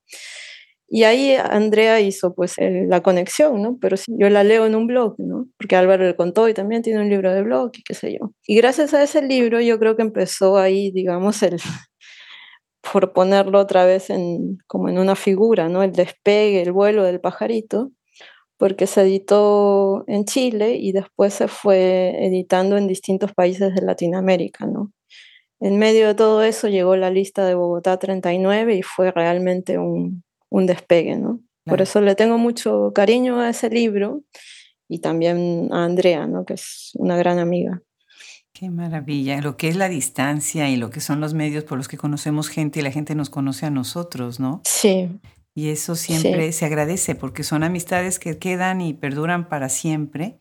[0.88, 3.78] Y ahí Andrea hizo pues la conexión, ¿no?
[3.82, 5.48] Pero si yo la leo en un blog, ¿no?
[5.58, 8.32] Porque Álvaro le contó y también tiene un libro de blog y qué sé yo.
[8.46, 11.60] Y gracias a ese libro yo creo que empezó ahí, digamos, el,
[12.92, 15.84] por ponerlo otra vez en, como en una figura, ¿no?
[15.84, 17.92] El despegue, el vuelo del pajarito
[18.58, 24.66] porque se editó en Chile y después se fue editando en distintos países de Latinoamérica,
[24.66, 24.94] ¿no?
[25.60, 30.24] en medio de todo eso llegó la lista de Bogotá 39 y fue realmente un,
[30.50, 31.40] un despegue, ¿no?
[31.66, 34.22] Por eso le tengo mucho cariño a ese libro
[34.88, 36.46] y también a Andrea, ¿no?
[36.46, 37.82] que es una gran amiga.
[38.58, 41.90] Qué maravilla, lo que es la distancia y lo que son los medios por los
[41.90, 44.62] que conocemos gente y la gente nos conoce a nosotros, ¿no?
[44.64, 45.10] Sí.
[45.54, 50.40] Y eso siempre se agradece porque son amistades que quedan y perduran para siempre,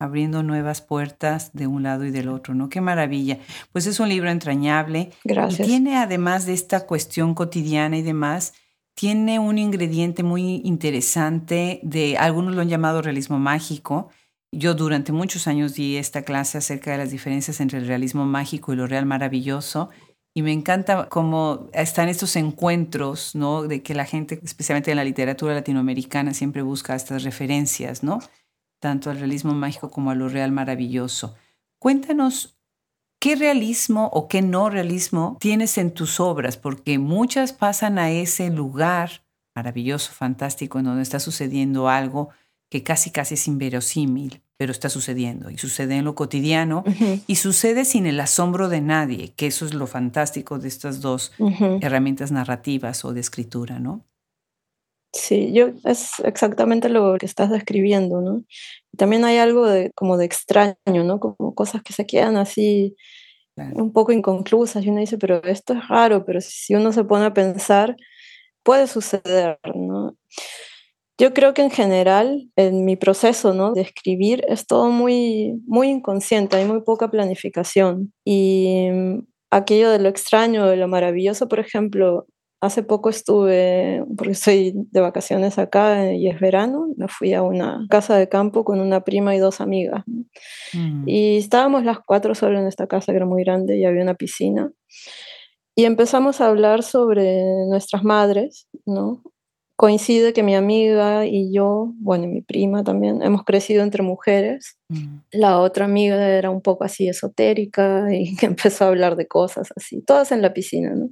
[0.00, 2.68] abriendo nuevas puertas de un lado y del otro, ¿no?
[2.68, 3.38] Qué maravilla.
[3.70, 5.12] Pues es un libro entrañable.
[5.22, 5.60] Gracias.
[5.60, 8.54] Y tiene además de esta cuestión cotidiana y demás,
[8.94, 14.10] tiene un ingrediente muy interesante de, algunos lo han llamado realismo mágico.
[14.52, 18.72] Yo durante muchos años di esta clase acerca de las diferencias entre el realismo mágico
[18.72, 19.88] y lo real maravilloso.
[20.34, 23.62] Y me encanta cómo están estos encuentros, ¿no?
[23.62, 28.20] De que la gente, especialmente en la literatura latinoamericana, siempre busca estas referencias, ¿no?
[28.80, 31.34] Tanto al realismo mágico como a lo real maravilloso.
[31.78, 32.56] Cuéntanos
[33.22, 36.56] ¿Qué realismo o qué no realismo tienes en tus obras?
[36.56, 42.30] Porque muchas pasan a ese lugar maravilloso, fantástico, en donde está sucediendo algo
[42.72, 46.84] que casi casi es inverosímil, pero está sucediendo y sucede en lo cotidiano
[47.26, 51.32] y sucede sin el asombro de nadie, que eso es lo fantástico de estas dos
[51.82, 54.06] herramientas narrativas o de escritura, ¿no?
[55.12, 58.42] Sí, yo es exactamente lo que estás describiendo, ¿no?
[58.96, 61.20] También hay algo de como de extraño, ¿no?
[61.20, 62.96] Como cosas que se quedan así
[63.74, 67.26] un poco inconclusas y uno dice, pero esto es raro, pero si uno se pone
[67.26, 67.96] a pensar,
[68.62, 70.16] puede suceder, ¿no?
[71.22, 73.74] Yo creo que en general, en mi proceso ¿no?
[73.74, 78.12] de escribir, es todo muy, muy inconsciente, hay muy poca planificación.
[78.24, 79.18] Y mm,
[79.52, 82.26] aquello de lo extraño, de lo maravilloso, por ejemplo,
[82.62, 87.84] Hace poco estuve, porque estoy de vacaciones acá y es verano, me fui a una
[87.90, 90.04] casa de campo con una prima y dos amigas.
[90.72, 91.02] Mm.
[91.08, 94.14] Y estábamos las cuatro solo en esta casa que era muy grande y había una
[94.14, 94.70] piscina.
[95.74, 99.24] Y empezamos a hablar sobre nuestras madres, ¿no?
[99.82, 104.78] Coincide que mi amiga y yo, bueno, mi prima también, hemos crecido entre mujeres.
[104.88, 105.16] Mm.
[105.32, 110.00] La otra amiga era un poco así esotérica y empezó a hablar de cosas así,
[110.00, 111.10] todas en la piscina, ¿no?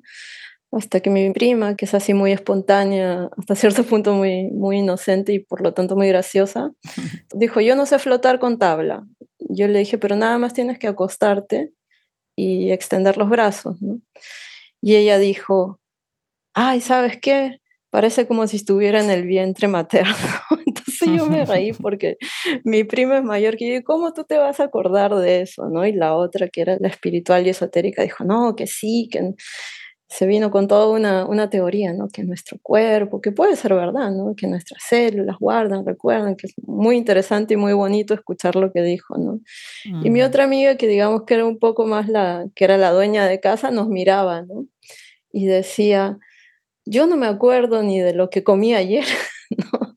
[0.70, 5.32] hasta que mi prima, que es así muy espontánea, hasta cierto punto muy, muy inocente
[5.32, 6.70] y por lo tanto muy graciosa,
[7.34, 9.04] dijo, yo no sé flotar con tabla.
[9.40, 11.72] Yo le dije, pero nada más tienes que acostarte
[12.36, 13.78] y extender los brazos.
[14.80, 15.80] Y ella dijo,
[16.54, 17.58] ay, ¿sabes qué?
[17.90, 20.14] Parece como si estuviera en el vientre materno.
[20.66, 22.16] Entonces yo me reí porque
[22.64, 25.68] mi prima es mayor que yo, ¿cómo tú te vas a acordar de eso?
[25.68, 25.84] ¿no?
[25.84, 29.34] Y la otra, que era la espiritual y esotérica, dijo, no, que sí, que
[30.10, 32.08] se vino con toda una, una, teoría, ¿no?
[32.08, 34.34] Que nuestro cuerpo, que puede ser verdad, ¿no?
[34.36, 38.82] Que nuestras células guardan, recuerdan, que es muy interesante y muy bonito escuchar lo que
[38.82, 39.38] dijo, ¿no?
[40.02, 42.90] Y mi otra amiga, que digamos que era un poco más la, que era la
[42.90, 44.66] dueña de casa, nos miraba, ¿no?
[45.32, 46.18] Y decía,
[46.86, 49.04] yo no me acuerdo ni de lo que comí ayer.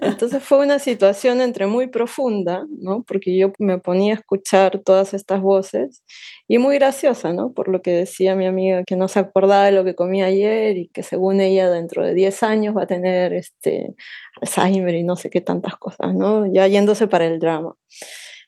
[0.00, 3.02] Entonces fue una situación entre muy profunda, ¿no?
[3.04, 6.02] Porque yo me ponía a escuchar todas estas voces
[6.48, 7.52] y muy graciosa, ¿no?
[7.52, 10.76] Por lo que decía mi amiga que no se acordaba de lo que comía ayer
[10.78, 13.94] y que según ella dentro de 10 años va a tener este
[14.40, 16.46] Alzheimer y no sé qué tantas cosas, ¿no?
[16.52, 17.74] Ya yéndose para el drama.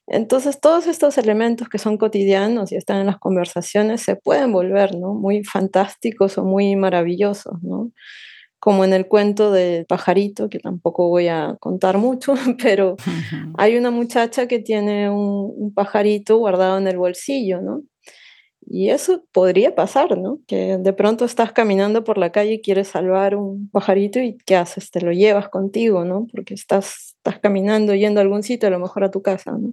[0.06, 4.94] Entonces, todos estos elementos que son cotidianos y están en las conversaciones se pueden volver,
[4.94, 5.14] ¿no?
[5.14, 7.90] Muy fantásticos o muy maravillosos, ¿no?
[8.58, 12.96] como en el cuento del pajarito, que tampoco voy a contar mucho, pero
[13.56, 17.82] hay una muchacha que tiene un, pajarito guardado en el bolsillo, ¿no?
[18.68, 20.40] Y eso podría pasar, ¿no?
[20.48, 24.56] Que de pronto estás caminando por la calle y quieres salvar un pajarito y ¿qué
[24.56, 24.90] haces?
[24.90, 26.26] Te lo llevas contigo, ¿no?
[26.32, 29.72] Porque estás, estás caminando, yendo a algún sitio, a lo mejor a tu casa, ¿no?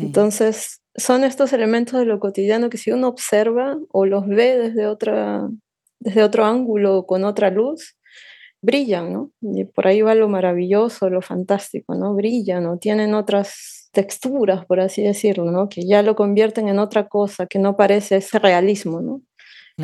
[0.00, 4.86] Entonces, son estos elementos de lo cotidiano que si uno observa o los ve desde,
[4.86, 5.48] otra,
[6.00, 7.96] desde otro ángulo, con otra luz,
[8.60, 9.30] brillan, ¿no?
[9.40, 12.14] Y por ahí va lo maravilloso, lo fantástico, ¿no?
[12.14, 12.78] Brillan, ¿no?
[12.78, 15.68] Tienen otras texturas, por así decirlo, ¿no?
[15.68, 19.22] Que ya lo convierten en otra cosa, que no parece ese realismo, ¿no?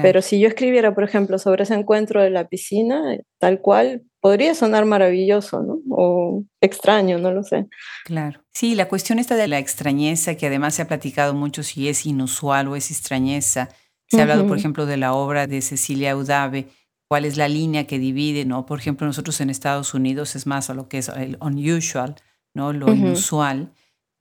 [0.03, 4.55] Pero si yo escribiera, por ejemplo, sobre ese encuentro de la piscina, tal cual, podría
[4.57, 5.79] sonar maravilloso, ¿no?
[5.89, 7.69] O extraño, no lo sé.
[8.05, 8.41] Claro.
[8.53, 12.07] Sí, la cuestión está de la extrañeza, que además se ha platicado mucho si es
[12.07, 13.69] inusual o es extrañeza.
[14.09, 16.67] Se ha hablado, por ejemplo, de la obra de Cecilia Udave,
[17.09, 18.67] cuál es la línea que divide, ¿no?
[18.67, 22.17] Por ejemplo, nosotros en Estados Unidos es más a lo que es el unusual,
[22.53, 22.73] ¿no?
[22.73, 23.73] Lo inusual,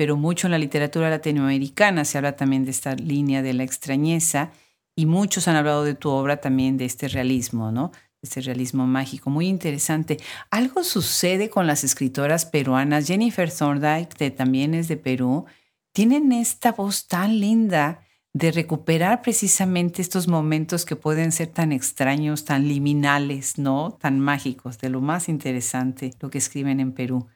[0.03, 4.51] pero mucho en la literatura latinoamericana se habla también de esta línea de la extrañeza
[4.97, 7.93] y muchos han hablado de tu obra también de este realismo, ¿no?
[8.21, 10.17] Este realismo mágico, muy interesante.
[10.51, 13.07] Algo sucede con las escritoras peruanas.
[13.07, 15.45] Jennifer Thorndike, que también es de Perú,
[15.93, 18.01] tienen esta voz tan linda
[18.33, 23.97] de recuperar precisamente estos momentos que pueden ser tan extraños, tan liminales, ¿no?
[24.01, 27.29] Tan mágicos, de lo más interesante, lo que escriben en Perú.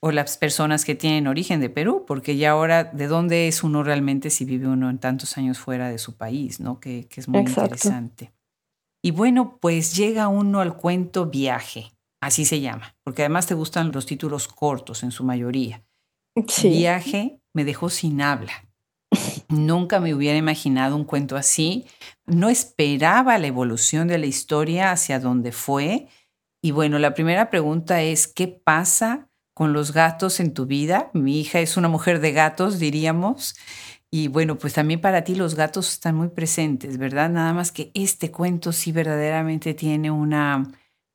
[0.00, 3.82] O las personas que tienen origen de Perú, porque ya ahora, ¿de dónde es uno
[3.82, 6.78] realmente si vive uno en tantos años fuera de su país, ¿no?
[6.78, 8.34] Que, es muy interesante.
[9.02, 13.92] Y bueno, pues llega uno al cuento Viaje, así se llama, porque además te gustan
[13.92, 15.82] los títulos cortos en su mayoría.
[16.62, 18.52] Viaje me dejó sin habla.
[19.48, 21.86] Nunca me hubiera imaginado un cuento así.
[22.26, 26.08] No esperaba la evolución de la historia hacia dónde fue.
[26.62, 31.10] Y bueno, la primera pregunta es, ¿qué pasa con los gatos en tu vida?
[31.14, 33.56] Mi hija es una mujer de gatos, diríamos.
[34.10, 37.30] Y bueno, pues también para ti los gatos están muy presentes, ¿verdad?
[37.30, 40.62] Nada más que este cuento sí verdaderamente tiene una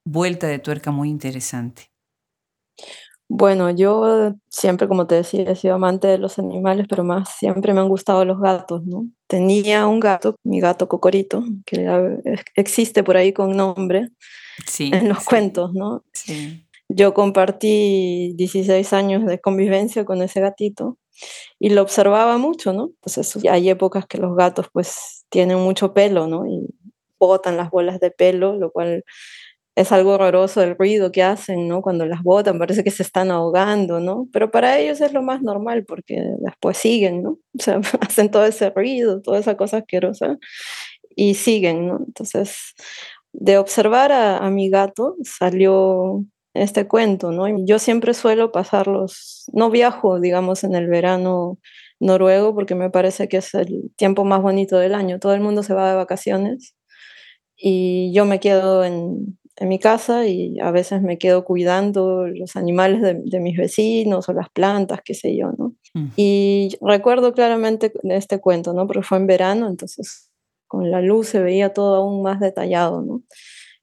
[0.03, 1.91] vuelta de tuerca muy interesante.
[3.29, 7.75] Bueno, yo siempre, como te decía, he sido amante de los animales, pero más siempre
[7.75, 9.07] me han gustado los gatos, ¿no?
[9.27, 11.87] Tenía un gato, mi gato Cocorito, que
[12.55, 14.09] existe por ahí con nombre
[14.79, 16.03] en los cuentos, ¿no?
[16.11, 16.65] Sí.
[16.93, 20.97] Yo compartí 16 años de convivencia con ese gatito
[21.57, 22.91] y lo observaba mucho, ¿no?
[23.05, 26.45] Eso, hay épocas que los gatos pues tienen mucho pelo, ¿no?
[26.47, 26.67] Y
[27.17, 29.05] botan las bolas de pelo, lo cual
[29.75, 31.81] es algo horroroso el ruido que hacen, ¿no?
[31.81, 34.27] Cuando las botan, parece que se están ahogando, ¿no?
[34.33, 37.39] Pero para ellos es lo más normal porque después siguen, ¿no?
[37.57, 40.37] O sea, hacen todo ese ruido, toda esa cosa asquerosa
[41.15, 41.99] y siguen, ¿no?
[42.05, 42.73] Entonces,
[43.33, 47.45] de observar a, a mi gato salió este cuento, ¿no?
[47.65, 51.59] Yo siempre suelo pasarlos, no viajo, digamos, en el verano
[51.99, 55.19] noruego porque me parece que es el tiempo más bonito del año.
[55.19, 56.75] Todo el mundo se va de vacaciones
[57.55, 62.55] y yo me quedo en, en mi casa y a veces me quedo cuidando los
[62.55, 65.75] animales de, mis vecinos o las plantas, qué sé yo, ¿no?
[65.93, 66.07] Mm.
[66.15, 68.87] Y recuerdo claramente este cuento, ¿no?
[68.87, 70.31] Porque fue en verano, entonces
[70.67, 73.21] con la luz se veía todo aún más detallado, ¿no?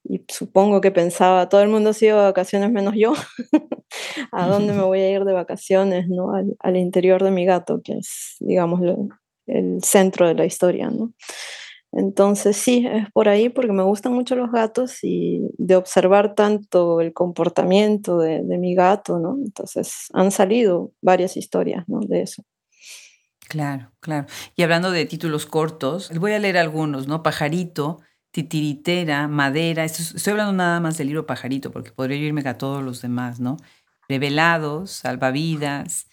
[0.09, 3.15] Y supongo que pensaba, todo el mundo ha sido de vacaciones menos yo,
[4.33, 6.33] ¿a dónde me voy a ir de vacaciones, ¿no?
[6.59, 8.81] Al, interior de mi gato, que es, digamos,
[9.47, 11.13] el centro de la historia, ¿no?
[11.93, 17.01] Entonces sí, es por ahí porque me gustan mucho los gatos y de observar tanto
[17.01, 19.37] el comportamiento de, mi gato, ¿no?
[19.43, 22.01] Entonces han salido varias historias, ¿no?
[22.01, 22.43] De eso.
[23.49, 24.27] Claro, claro.
[24.55, 27.23] Y hablando de títulos cortos, voy a leer algunos, ¿no?
[27.23, 28.01] Pajarito,
[28.39, 29.85] Titiritera, Madera.
[29.85, 33.57] estoy hablando nada más del libro Pajarito porque podría irme a todos los demás, ¿no?
[34.09, 36.07] Revelados, Salvavidas.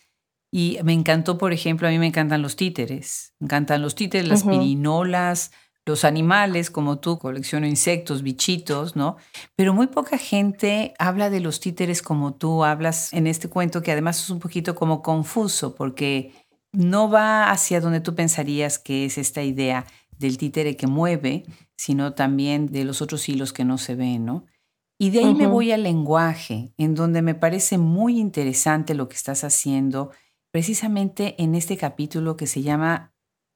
[0.52, 3.36] Y me encantó, por ejemplo, a mí me encantan los títeres.
[3.40, 5.52] Me encantan los títeres, las pirinolas,
[5.86, 9.18] los animales, como tú, colecciono insectos, bichitos, ¿no?
[9.56, 13.92] Pero muy poca gente habla de los títeres como tú hablas en este cuento, que
[13.92, 16.34] además es un poquito como confuso, porque
[16.72, 19.86] no va hacia donde tú pensarías que es esta idea
[20.18, 21.44] del títere que mueve,
[21.78, 24.46] sino también de los otros hilos que no se ven, ¿no?
[24.98, 29.16] Y de ahí me voy al lenguaje, en donde me parece muy interesante lo que
[29.16, 30.12] estás haciendo,
[30.52, 33.12] precisamente en este capítulo que se llama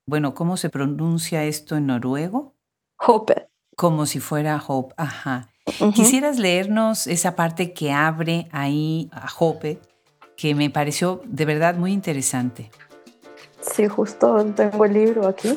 [0.10, 2.56] bueno, ¿cómo se pronuncia esto en noruego?
[2.98, 3.48] Hope.
[3.76, 5.50] Como si fuera Hope, ajá.
[5.93, 9.80] ¿Quisieras leernos esa parte que abre ahí a Hope,
[10.36, 12.72] que me pareció de verdad muy interesante?
[13.62, 15.56] Sí, justo tengo el libro aquí,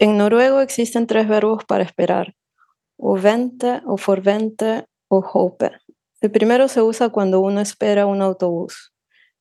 [0.00, 2.34] En noruego existen tres verbos para esperar,
[2.96, 5.72] vente, o forvente, o hope.
[6.20, 8.92] El primero se usa cuando uno espera un autobús.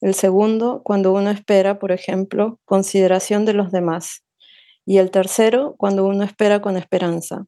[0.02, 4.24] El segundo, cuando uno espera, por ejemplo, consideración de los demás.
[4.86, 7.46] Y el tercero, cuando uno espera con esperanza.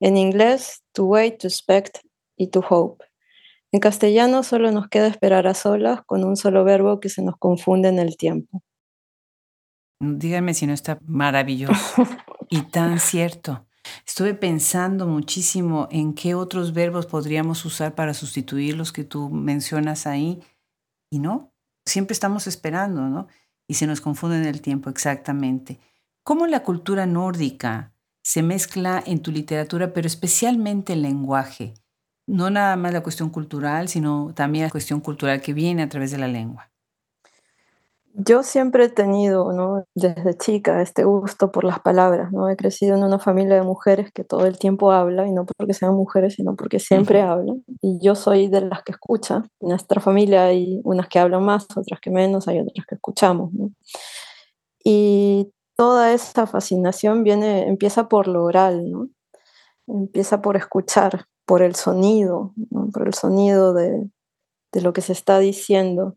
[0.00, 1.98] En inglés, to wait, to expect
[2.36, 3.04] y to hope.
[3.72, 7.36] En castellano solo nos queda esperar a solas con un solo verbo que se nos
[7.36, 8.62] confunde en el tiempo.
[10.00, 12.06] Díganme si no está maravilloso
[12.48, 13.66] y tan cierto.
[14.06, 20.06] Estuve pensando muchísimo en qué otros verbos podríamos usar para sustituir los que tú mencionas
[20.06, 20.40] ahí
[21.10, 21.52] y no,
[21.88, 23.28] siempre estamos esperando, ¿no?
[23.66, 25.80] Y se nos confunde en el tiempo exactamente.
[26.22, 31.74] ¿Cómo la cultura nórdica se mezcla en tu literatura, pero especialmente el lenguaje?
[32.26, 36.10] No nada más la cuestión cultural, sino también la cuestión cultural que viene a través
[36.10, 36.70] de la lengua.
[38.14, 39.84] Yo siempre he tenido, ¿no?
[39.94, 42.32] desde chica, este gusto por las palabras.
[42.32, 42.48] ¿no?
[42.48, 45.74] He crecido en una familia de mujeres que todo el tiempo habla, y no porque
[45.74, 47.64] sean mujeres, sino porque siempre hablan.
[47.80, 49.44] Y yo soy de las que escucha.
[49.60, 53.52] En nuestra familia hay unas que hablan más, otras que menos, hay otras que escuchamos.
[53.52, 53.70] ¿no?
[54.82, 59.08] Y toda esa fascinación viene, empieza por lo oral, ¿no?
[59.86, 62.52] empieza por escuchar, por el sonido,
[62.92, 64.10] por el sonido de,
[64.72, 66.16] de lo que se está diciendo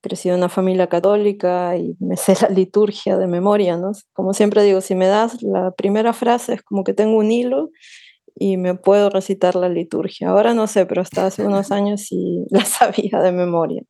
[0.00, 3.92] crecí en una familia católica y me sé la liturgia de memoria, ¿no?
[4.12, 7.70] Como siempre digo, si me das la primera frase es como que tengo un hilo
[8.34, 10.30] y me puedo recitar la liturgia.
[10.30, 13.82] Ahora no sé, pero hasta hace unos años sí la sabía de memoria,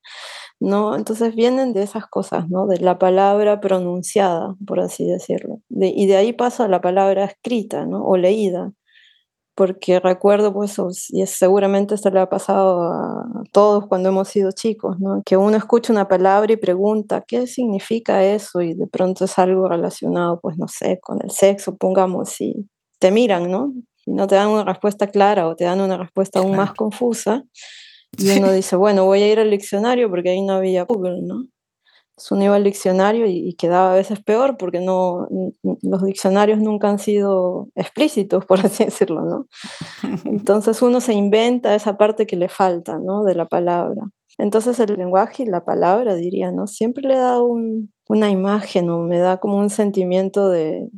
[0.60, 0.96] ¿no?
[0.96, 2.66] Entonces vienen de esas cosas, ¿no?
[2.66, 5.60] De la palabra pronunciada, por así decirlo.
[5.70, 8.04] y de ahí paso a la palabra escrita, ¿no?
[8.04, 8.72] O leída
[9.58, 10.78] porque recuerdo, pues,
[11.08, 15.20] y seguramente esto le ha pasado a todos cuando hemos sido chicos, ¿no?
[15.26, 18.60] que uno escucha una palabra y pregunta, ¿qué significa eso?
[18.60, 22.68] Y de pronto es algo relacionado, pues, no sé, con el sexo, pongamos, y
[23.00, 23.72] te miran, ¿no?
[24.06, 27.42] Y no te dan una respuesta clara o te dan una respuesta aún más confusa.
[28.16, 31.42] Y uno dice, bueno, voy a ir al diccionario porque ahí no había Google, ¿no?
[32.30, 35.28] Uno iba al diccionario y, quedaba a veces peor porque no,
[35.82, 39.46] los diccionarios nunca han sido explícitos, por así decirlo, ¿no?
[40.24, 43.24] Entonces uno se inventa esa parte que le falta, ¿no?
[43.24, 44.02] De la palabra.
[44.38, 46.66] Entonces el lenguaje y la palabra, diría, ¿no?
[46.66, 50.88] Siempre le da una imagen o me da como un sentimiento de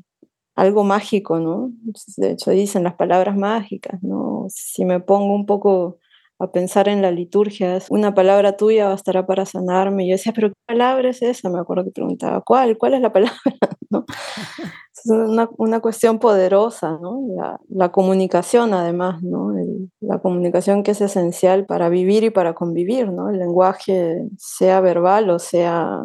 [0.56, 1.72] algo mágico, ¿no?
[2.18, 4.46] De hecho dicen las palabras mágicas, ¿no?
[4.48, 5.98] Si me pongo un poco
[6.40, 10.04] a pensar en la liturgia, es una palabra tuya bastará para sanarme.
[10.04, 11.50] Y yo decía, pero ¿qué palabra es esa?
[11.50, 12.78] Me acuerdo que preguntaba, ¿cuál?
[12.78, 13.38] ¿Cuál es la palabra?
[13.90, 14.04] ¿No?
[14.92, 17.22] Es una, una, cuestión poderosa, ¿no?
[17.34, 19.54] La, la comunicación además, ¿no?
[20.00, 23.30] la comunicación que es esencial para vivir y para convivir, ¿no?
[23.30, 26.04] El lenguaje, sea verbal o sea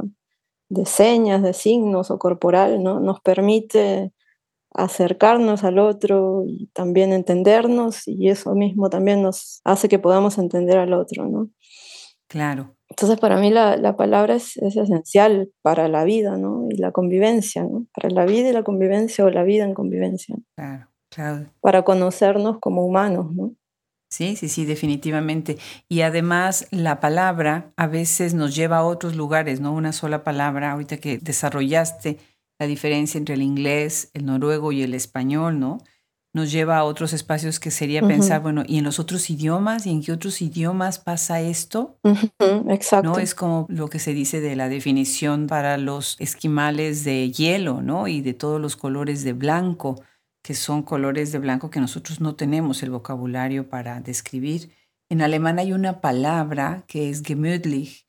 [0.70, 3.02] de señas, de signos o corporal, ¿no?
[3.02, 4.14] Nos permite
[4.76, 10.78] acercarnos al otro y también entendernos y eso mismo también nos hace que podamos entender
[10.78, 11.50] al otro, ¿no?
[12.28, 12.76] Claro.
[12.90, 16.68] Entonces para mí la, la palabra es, es, esencial para la vida, ¿no?
[16.70, 17.88] Y la convivencia, ¿no?
[17.94, 20.36] Para la vida y la convivencia o la vida en convivencia.
[20.56, 21.50] Claro, claro.
[21.62, 23.56] Para conocernos como humanos, ¿no?
[24.10, 25.58] Sí, sí, sí, definitivamente.
[25.90, 29.74] Y además la palabra a veces nos lleva a otros lugares, ¿no?
[29.74, 32.18] Una sola palabra, ahorita que desarrollaste
[32.60, 35.80] la diferencia entre el inglés, el noruego y el español, ¿no?
[36.34, 39.86] Nos lleva a otros espacios que sería pensar, bueno, ¿y en los otros idiomas?
[39.86, 41.98] ¿Y en qué otros idiomas pasa esto?
[42.68, 43.12] exacto.
[43.12, 43.20] ¿No?
[43.20, 48.10] Es como lo que se dice de la definición para los esquimales de hielo, ¿no?
[48.10, 50.04] Y de todos los colores de blanco,
[50.44, 54.72] que son colores de blanco que nosotros no tenemos el vocabulario para describir.
[55.10, 58.05] En alemán hay una palabra que es gemütlich,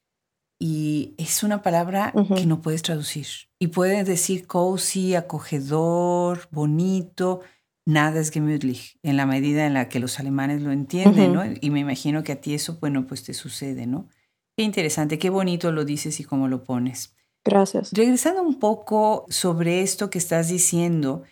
[0.59, 3.27] y es una palabra que no puedes traducir.
[3.59, 7.41] Y puedes decir cozy, acogedor, bonito,
[7.87, 11.43] nada es gemütlich, en la medida en la que los alemanes lo entienden, ¿no?
[11.61, 14.09] Y me imagino que a ti eso, bueno, pues te sucede, ¿no?
[14.57, 17.15] Qué interesante, qué bonito lo dices y cómo lo pones.
[17.45, 17.93] Gracias.
[17.93, 21.23] Regresando un poco sobre esto que estás diciendo,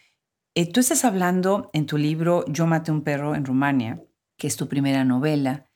[0.55, 4.01] eh, tú estás hablando en tu libro Yo maté un perro en Rumania,
[4.39, 5.69] que es tu primera novela,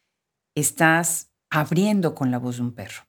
[0.54, 3.07] estás abriendo con la voz de un perro.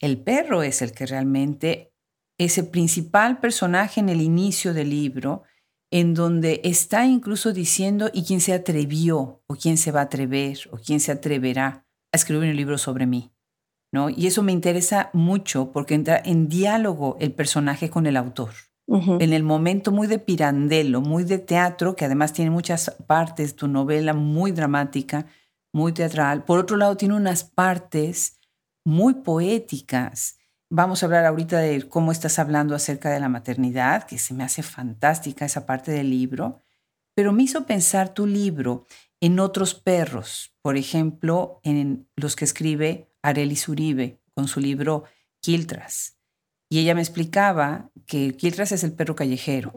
[0.00, 1.92] El perro es el que realmente
[2.38, 5.42] es el principal personaje en el inicio del libro,
[5.90, 10.58] en donde está incluso diciendo y quién se atrevió o quién se va a atrever
[10.70, 13.32] o quién se atreverá a escribir un libro sobre mí.
[13.92, 14.10] ¿no?
[14.10, 18.50] Y eso me interesa mucho porque entra en diálogo el personaje con el autor.
[18.90, 23.68] En el momento muy de Pirandello, muy de teatro, que además tiene muchas partes, tu
[23.68, 25.26] novela muy dramática,
[25.74, 26.44] muy teatral.
[26.44, 28.37] Por otro lado, tiene unas partes
[28.88, 30.38] muy poéticas.
[30.70, 34.44] Vamos a hablar ahorita de cómo estás hablando acerca de la maternidad, que se me
[34.44, 36.62] hace fantástica esa parte del libro,
[37.14, 38.86] pero me hizo pensar tu libro
[39.20, 45.04] en otros perros, por ejemplo, en los que escribe Arelis Uribe con su libro
[45.40, 46.16] Quiltras.
[46.70, 49.74] Y ella me explicaba que Quiltras es el perro callejero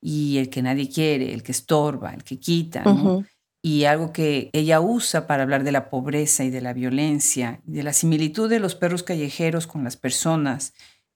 [0.00, 2.82] y el que nadie quiere, el que estorba, el que quita.
[3.62, 7.82] Y algo que ella usa para hablar de la pobreza y de la violencia, de
[7.82, 10.74] la similitud de los perros callejeros con las personas,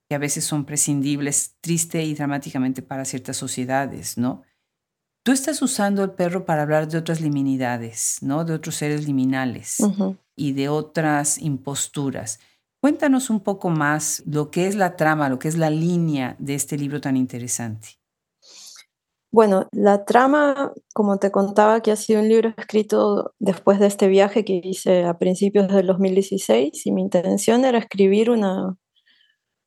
[0.09, 4.43] que a veces son prescindibles triste y dramáticamente para ciertas sociedades, ¿no?
[5.24, 8.45] Tú estás usando el perro para hablar de otras liminidades, ¿no?
[8.45, 9.78] De otros seres liminales
[10.34, 12.40] y de otras imposturas.
[12.80, 16.57] Cuéntanos un poco más lo que es la trama, lo que es la línea de
[16.57, 18.01] este libro tan interesante.
[19.33, 24.07] Bueno, la trama, como te contaba, que ha sido un libro escrito después de este
[24.09, 28.76] viaje que hice a principios del 2016 y mi intención era escribir una,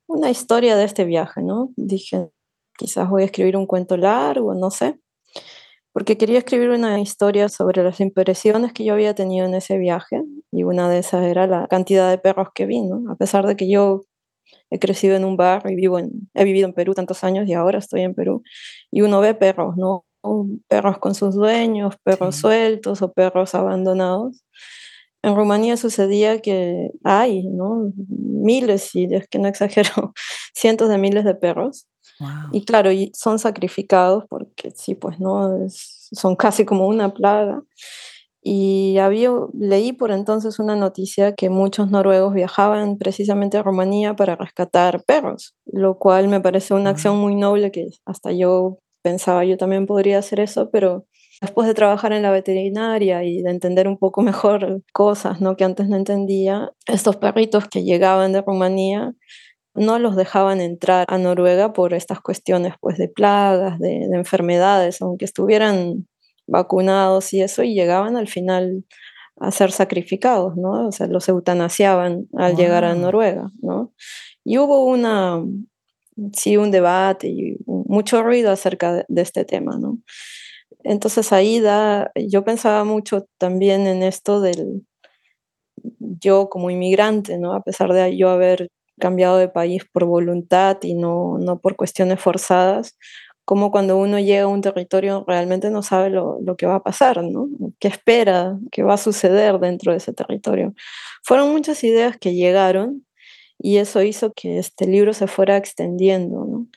[0.08, 1.72] una historia de este viaje, ¿no?
[1.78, 2.30] Dije,
[2.78, 5.00] quizás voy a escribir un cuento largo, no sé,
[5.94, 10.24] porque quería escribir una historia sobre las impresiones que yo había tenido en ese viaje
[10.52, 13.12] y una de esas era la cantidad de perros que vi, ¿no?
[13.12, 14.04] A pesar de que yo
[14.76, 17.54] he crecido en un barrio y vivo en, he vivido en Perú tantos años y
[17.54, 18.44] ahora estoy en Perú
[18.92, 20.06] y uno ve perros, ¿no?
[20.68, 24.44] Perros con sus dueños, perros sueltos o perros abandonados.
[25.22, 27.92] En Rumanía sucedía que hay, ¿no?
[27.96, 30.14] Miles, y es que no exagero,
[30.54, 31.88] cientos de miles de perros.
[32.52, 37.62] Y claro, y son sacrificados porque sí, pues no, son casi como una plaga.
[38.48, 44.36] Y había, leí por entonces una noticia que muchos noruegos viajaban precisamente a Rumanía para
[44.36, 49.58] rescatar perros, lo cual me parece una acción muy noble que hasta yo pensaba yo
[49.58, 51.08] también podría hacer eso, pero
[51.42, 55.56] después de trabajar en la veterinaria y de entender un poco mejor cosas ¿no?
[55.56, 59.16] que antes no entendía, estos perritos que llegaban de Rumanía
[59.74, 65.02] no los dejaban entrar a Noruega por estas cuestiones pues, de plagas, de, de enfermedades,
[65.02, 66.06] aunque estuvieran
[66.48, 68.86] vacunados y eso, y llegaban al final
[69.38, 70.88] a ser sacrificados, ¿no?
[70.88, 73.94] O sea, los eutanasiaban al llegar a Noruega, ¿no?
[74.44, 75.44] Y hubo una,
[76.34, 80.00] sí, un debate y mucho ruido acerca de, este tema, ¿no?
[80.84, 84.86] Entonces ahí da, yo pensaba mucho también en esto del,
[86.00, 87.54] yo como inmigrante, ¿no?
[87.54, 88.70] A pesar de yo haber
[89.00, 92.98] cambiado de país por voluntad y no, no por cuestiones forzadas,
[93.46, 96.84] como cuando uno llega a un territorio realmente no sabe lo, lo, que va a
[96.84, 97.48] pasar, ¿no?
[97.80, 98.58] ¿Qué espera?
[98.72, 100.74] ¿Qué va a suceder dentro de ese territorio?
[101.24, 103.06] Fueron muchas ideas que llegaron
[103.60, 106.68] y eso hizo que este libro se fuera extendiendo, ¿no?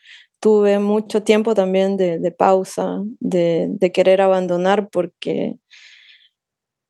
[0.40, 5.56] Tuve mucho tiempo también de, de pausa, de, de, querer abandonar porque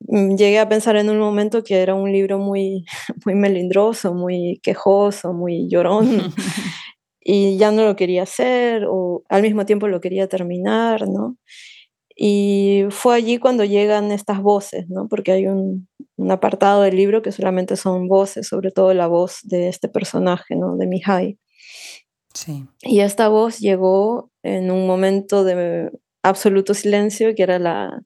[0.01, 2.85] mm, llegué a pensar en un momento que era un libro muy,
[3.25, 6.35] muy melindroso, muy quejoso, muy llorón.
[7.31, 11.37] y ya no lo quería hacer o al mismo tiempo lo quería terminar, ¿no?
[12.17, 15.09] Y fue allí cuando llegan estas voces, ¿no?
[15.09, 19.41] Porque hay un, un, apartado del libro que solamente son voces, sobre todo la voz
[19.43, 20.79] de este personaje, ¿no?
[20.79, 21.39] De Mihai.
[22.33, 22.65] Sí.
[22.81, 25.91] Y esta voz llegó en un momento de
[26.23, 28.01] absoluto silencio, que era la,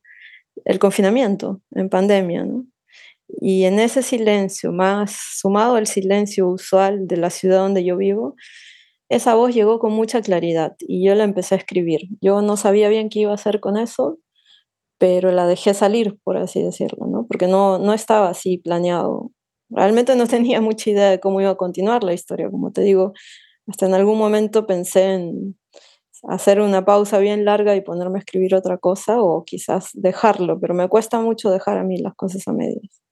[0.65, 2.67] el confinamiento en pandemia, ¿no?
[3.41, 8.35] Y en ese silencio, más sumado al silencio usual de la ciudad donde yo vivo,
[9.13, 12.09] esa voz llegó con mucha claridad y yo la empecé a escribir.
[12.21, 14.19] Yo no sabía bien qué iba a hacer con eso,
[14.99, 17.27] pero la dejé salir, por así decirlo, ¿no?
[17.27, 19.31] porque no, no estaba así planeado.
[19.71, 23.13] Realmente no tenía mucha idea de cómo iba a continuar la historia, como te digo,
[23.67, 25.57] hasta en algún momento pensé en
[26.25, 30.75] hacer una pausa bien larga y ponerme a escribir otra cosa o quizás dejarlo, pero
[30.75, 33.03] me cuesta mucho dejar a mí las cosas a medias.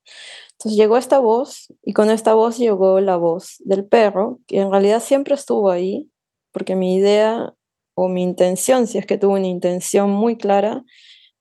[0.60, 4.70] Entonces llegó esta voz y con esta voz llegó la voz del perro, que en
[4.70, 6.10] realidad siempre estuvo ahí,
[6.52, 7.54] porque mi idea
[7.94, 10.84] o mi intención, si es que tuve una intención muy clara,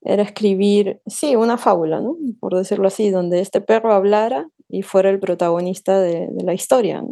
[0.00, 2.16] era escribir, sí, una fábula, ¿no?
[2.40, 7.04] por decirlo así, donde este perro hablara y fuera el protagonista de, la historia.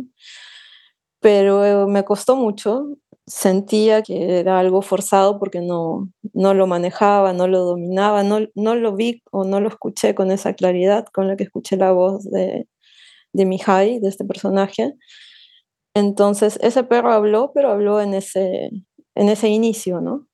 [1.20, 2.86] Pero me costó mucho
[3.28, 8.74] sentía que era algo forzado porque no, no lo manejaba, no lo dominaba, no, no
[8.74, 12.24] lo vi o no lo escuché con esa claridad con la que escuché la voz
[12.24, 12.66] de,
[13.32, 14.94] de Mihai, de este personaje.
[15.94, 18.70] Entonces, ese perro habló, pero habló en ese,
[19.14, 20.26] en ese inicio, ¿no?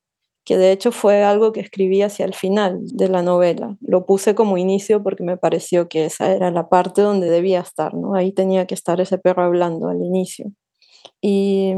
[0.45, 3.77] Que de hecho fue algo que escribí hacia el final de la novela.
[3.81, 7.95] Lo puse como inicio porque me pareció que esa era la parte donde debía estar,
[7.95, 8.15] ¿no?
[8.15, 10.53] Ahí tenía que estar ese perro hablando al inicio.
[11.23, 11.75] Y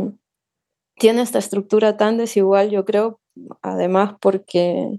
[0.98, 3.20] tiene esta estructura tan desigual, yo creo,
[3.62, 4.98] además porque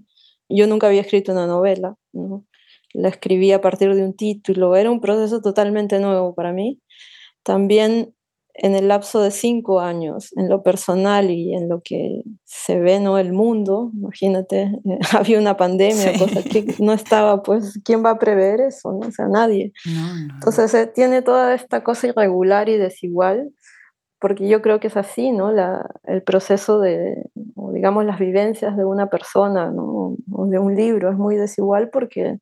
[0.50, 2.46] yo nunca había escrito una novela, ¿no?
[2.94, 6.82] la escribí a partir de un título, era un proceso totalmente nuevo para mí.
[7.44, 8.14] También
[8.56, 13.00] en el lapso de cinco años, en lo personal y en lo que se ve,
[13.00, 13.20] ¿no?
[13.20, 14.72] El mundo, imagínate,
[15.14, 18.94] había una pandemia, cosa que no estaba, pues, ¿quién va a prever eso?
[18.94, 19.08] No?
[19.08, 19.74] O sea, nadie.
[20.34, 23.52] Entonces, eh, tiene toda esta cosa irregular y desigual
[24.20, 25.52] porque yo creo que es así, ¿no?
[26.04, 30.16] El proceso de, digamos, las vivencias de una persona, ¿no?
[30.32, 32.40] O de un libro es muy desigual porque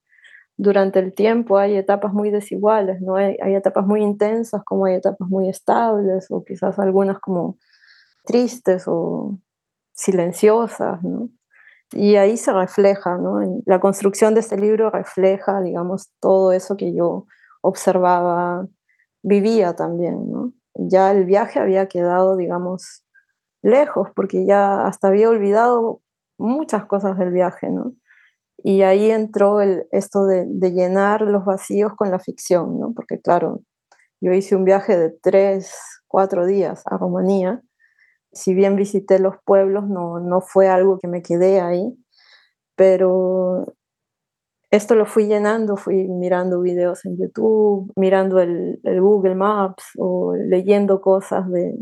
[0.58, 3.16] durante el tiempo hay etapas muy desiguales, ¿no?
[3.16, 7.58] Hay, hay etapas muy intensas como hay etapas muy estables o quizás algunas como
[8.26, 9.38] tristes o
[9.94, 11.30] silenciosas, ¿no?
[11.92, 13.40] Y ahí se refleja, ¿no?
[13.66, 17.28] La construcción de este libro refleja, digamos, todo eso que yo
[17.62, 18.68] observaba,
[19.24, 20.54] vivía también, ¿no?
[20.76, 23.06] Ya el viaje había quedado, digamos,
[23.62, 26.02] lejos, porque ya hasta había olvidado
[26.38, 27.94] muchas cosas del viaje, ¿no?
[28.58, 32.94] Y ahí entró el, esto de, llenar los vacíos con la ficción, ¿no?
[32.94, 33.62] Porque claro,
[34.22, 35.74] Yo hice un viaje de tres,
[36.08, 37.62] cuatro días a Rumanía.
[38.34, 41.96] Si bien visité los pueblos, no, no fue algo que me quedé ahí,
[42.76, 43.75] pero
[44.72, 51.02] esto lo fui llenando, fui mirando videos en YouTube, mirando el, Google Maps o leyendo
[51.02, 51.76] cosas de,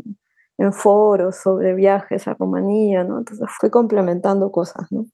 [0.58, 3.18] en foros sobre viajes a Rumanía, ¿no?
[3.18, 5.06] Entonces fui complementando cosas, ¿no?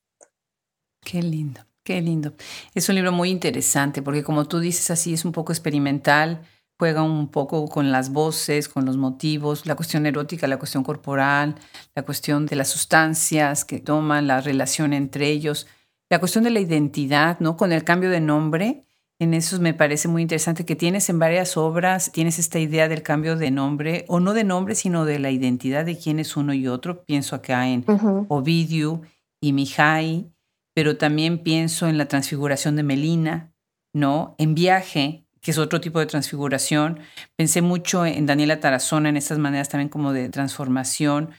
[1.01, 2.35] Qué lindo, qué lindo.
[2.75, 6.43] Es un libro muy interesante porque como tú dices así, es un poco experimental,
[6.79, 11.55] juega un poco con las voces, con los motivos, la cuestión erótica, la cuestión corporal,
[11.95, 15.67] la cuestión de las sustancias que toman, la relación entre ellos
[16.11, 17.57] la cuestión de la identidad, ¿no?
[17.57, 18.85] Con el cambio de nombre,
[19.21, 23.03] en eso me parece muy interesante que tienes en varias obras, tienes esta idea del
[23.03, 26.53] cambio de nombre, o no de nombre, sino de la identidad de quién es uno
[26.53, 27.05] y otro.
[27.05, 27.85] Pienso acá en
[28.29, 29.03] Ovidio
[29.41, 30.33] y Mihai,
[30.75, 33.53] pero también pienso en la transfiguración de Melina,
[33.93, 34.35] ¿no?
[34.39, 37.01] En Viaje, que es otro tipo de transfiguración.
[37.37, 41.31] Pensé mucho en Daniela Tarazona, en estas maneras también como de transformación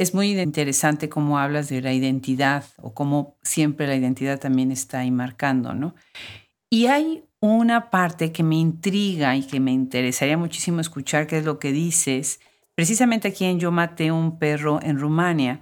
[0.00, 5.00] es muy interesante cómo hablas de la identidad o cómo siempre la identidad también está
[5.00, 5.94] ahí marcando, ¿no?
[6.70, 11.44] Y hay una parte que me intriga y que me interesaría muchísimo escuchar, que es
[11.44, 12.40] lo que dices.
[12.74, 15.60] Precisamente aquí en Yo maté un perro en Rumania,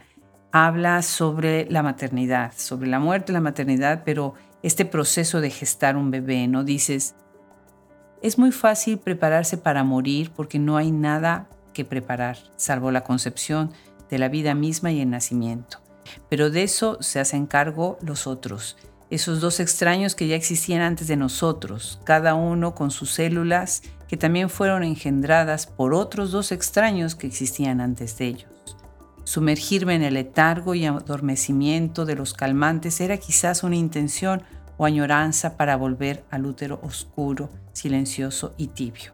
[0.53, 6.12] habla sobre la maternidad, sobre la muerte, la maternidad, pero este proceso de gestar un
[6.12, 6.62] bebé, ¿no?
[6.62, 7.16] Dices,
[8.22, 13.72] es muy fácil prepararse para morir porque no hay nada que preparar, salvo la concepción,
[14.11, 15.78] de la vida misma y el nacimiento.
[16.28, 18.76] Pero de eso se hacen cargo los otros,
[19.11, 24.16] esos dos extraños que ya existían antes de nosotros, cada uno con sus células que
[24.16, 28.76] también fueron engendradas por otros dos extraños que existían antes de ellos.
[29.24, 34.42] Sumergirme en el letargo y adormecimiento de los calmantes era quizás una intención
[34.78, 39.12] o añoranza para volver al útero oscuro, silencioso y tibio.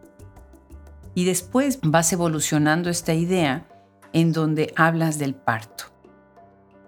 [1.14, 3.66] Y después vas evolucionando esta idea
[4.15, 5.85] en donde hablas del parto.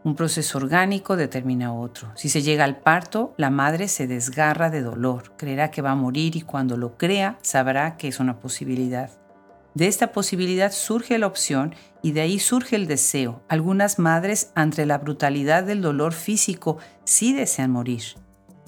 [0.05, 2.13] Un proceso orgánico determina otro.
[2.15, 5.97] Si se llega al parto, la madre se desgarra de dolor, creerá que va a
[5.97, 9.11] morir y cuando lo crea sabrá que es una posibilidad.
[9.75, 13.43] De esta posibilidad surge la opción y de ahí surge el deseo.
[13.49, 18.05] Algunas madres, ante la brutalidad del dolor físico, sí desean morir.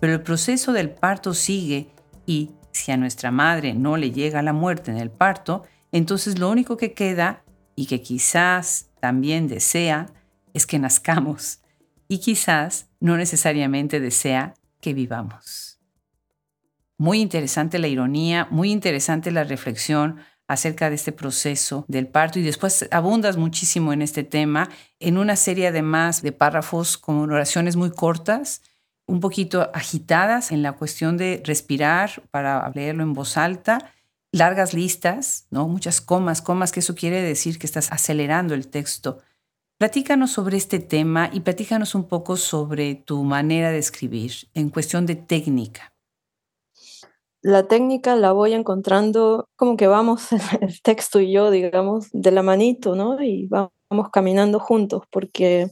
[0.00, 1.90] Pero el proceso del parto sigue
[2.26, 6.50] y si a nuestra madre no le llega la muerte en el parto, entonces lo
[6.50, 7.44] único que queda
[7.78, 10.08] y que quizás también desea
[10.52, 11.60] es que nazcamos
[12.08, 15.78] y quizás no necesariamente desea que vivamos.
[16.96, 20.16] Muy interesante la ironía, muy interesante la reflexión
[20.48, 24.68] acerca de este proceso del parto y después abundas muchísimo en este tema
[24.98, 28.60] en una serie además de párrafos con oraciones muy cortas,
[29.06, 33.92] un poquito agitadas en la cuestión de respirar para leerlo en voz alta
[34.38, 35.68] largas listas, ¿no?
[35.68, 39.18] Muchas comas, comas, que eso quiere decir que estás acelerando el texto.
[39.78, 45.06] Platícanos sobre este tema y platícanos un poco sobre tu manera de escribir en cuestión
[45.06, 45.92] de técnica.
[47.42, 50.28] La técnica la voy encontrando como que vamos
[50.60, 53.22] el texto y yo, digamos, de la manito, ¿no?
[53.22, 55.70] Y vamos caminando juntos, porque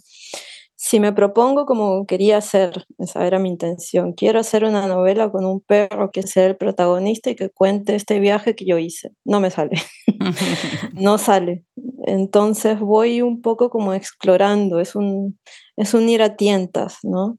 [0.76, 5.46] si me propongo como quería hacer, esa era mi intención, quiero hacer una novela con
[5.46, 9.12] un perro que sea el protagonista y que cuente este viaje que yo hice.
[9.24, 9.76] No me sale,
[10.92, 11.64] no sale.
[12.04, 15.38] Entonces voy un poco como explorando, es un,
[15.76, 17.38] es un ir a tientas, ¿no?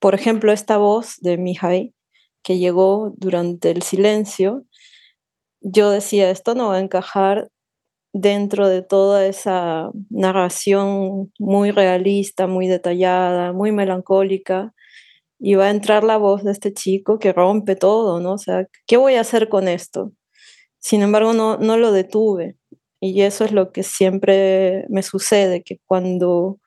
[0.00, 1.94] Por ejemplo, esta voz de Mihai
[2.42, 4.64] que llegó durante el silencio,
[5.60, 7.48] yo decía, esto no va a encajar
[8.14, 14.72] dentro de toda esa narración muy realista, muy detallada, muy melancólica,
[15.38, 18.34] y va a entrar la voz de este chico que rompe todo, ¿no?
[18.34, 20.12] O sea, ¿qué voy a hacer con esto?
[20.78, 22.56] Sin embargo, no, no lo detuve.
[23.00, 26.60] Y eso es lo que siempre me sucede, que cuando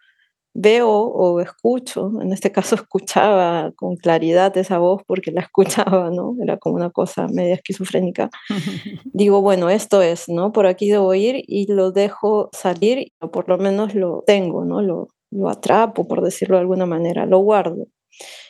[0.60, 6.36] veo o escucho, en este caso escuchaba con claridad esa voz porque la escuchaba, ¿no?
[6.42, 8.30] Era como una cosa media esquizofrénica.
[9.06, 10.52] Digo, bueno, esto es, ¿no?
[10.52, 14.82] Por aquí debo ir y lo dejo salir, o por lo menos lo tengo, ¿no?
[14.82, 17.86] Lo, lo atrapo, por decirlo de alguna manera, lo guardo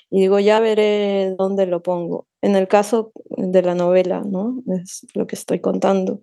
[0.10, 2.28] y digo, ya veré dónde lo pongo.
[2.41, 4.64] En el caso de la novela, ¿no?
[4.82, 6.22] Es lo que estoy contando.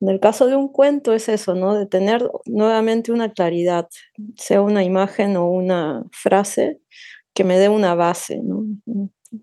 [0.00, 1.74] En el caso de un cuento es eso, ¿no?
[1.74, 3.88] De tener nuevamente una claridad,
[4.36, 6.80] sea una imagen o una frase
[7.34, 8.64] que me dé una base, ¿no?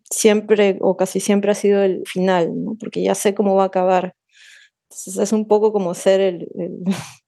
[0.10, 2.76] Siempre o casi siempre ha sido el final, ¿no?
[2.80, 4.16] Porque ya sé cómo va a acabar.
[4.90, 6.50] Entonces es un poco como ser el,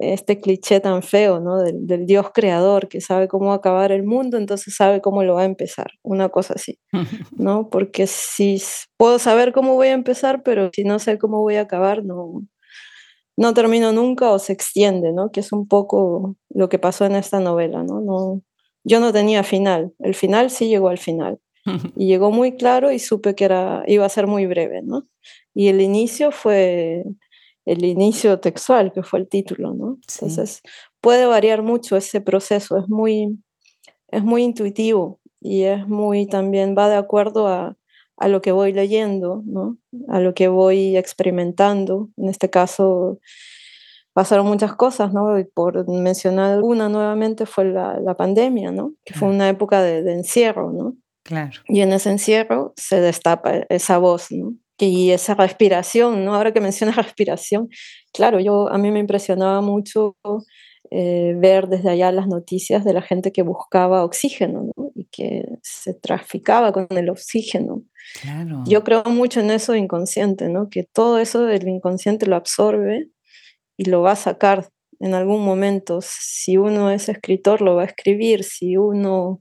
[0.00, 1.58] este cliché tan feo, ¿no?
[1.58, 5.42] Del, del, Dios creador que sabe cómo acabar el mundo, entonces sabe cómo lo va
[5.42, 6.78] a empezar, una cosa así,
[7.36, 7.68] ¿no?
[7.70, 8.60] Porque si
[8.96, 12.42] puedo saber cómo voy a empezar, pero si no sé cómo voy a acabar, no,
[13.36, 15.30] no termino nunca o se extiende, ¿no?
[15.30, 18.00] Que es un poco lo que pasó en esta novela, ¿no?
[18.00, 18.42] no
[18.84, 21.38] yo no tenía final, el final sí llegó al final.
[21.96, 25.06] Y llegó muy claro y supe que era, iba a ser muy breve, ¿no?
[25.54, 27.04] Y el inicio fue
[27.70, 29.98] el inicio textual, que fue el título, ¿no?
[30.08, 30.60] Entonces,
[31.00, 33.38] puede variar mucho ese proceso, es muy,
[34.08, 37.76] es muy intuitivo y es muy también va de acuerdo a,
[38.16, 39.78] a lo que voy leyendo, ¿no?
[40.08, 42.10] A lo que voy experimentando.
[42.16, 43.20] En este caso,
[44.12, 45.38] pasaron muchas cosas, ¿no?
[45.38, 48.94] Y por mencionar una nuevamente fue la, la pandemia, ¿no?
[49.04, 50.96] Que fue una época de, de encierro, ¿no?
[51.22, 51.60] Claro.
[51.68, 54.56] Y en ese encierro se destapa esa voz, ¿no?
[54.86, 56.34] Y esa respiración, ¿no?
[56.34, 57.68] Ahora que mencionas respiración,
[58.12, 60.16] claro, yo a mí me impresionaba mucho
[60.90, 64.90] eh, ver desde allá las noticias de la gente que buscaba oxígeno ¿no?
[64.96, 67.84] y que se traficaba con el oxígeno.
[68.20, 68.64] Claro.
[68.66, 70.68] Yo creo mucho en eso inconsciente, ¿no?
[70.68, 73.08] Que todo eso del inconsciente lo absorbe
[73.76, 74.68] y lo va a sacar
[74.98, 76.00] en algún momento.
[76.02, 78.42] Si uno es escritor, lo va a escribir.
[78.42, 79.40] Si uno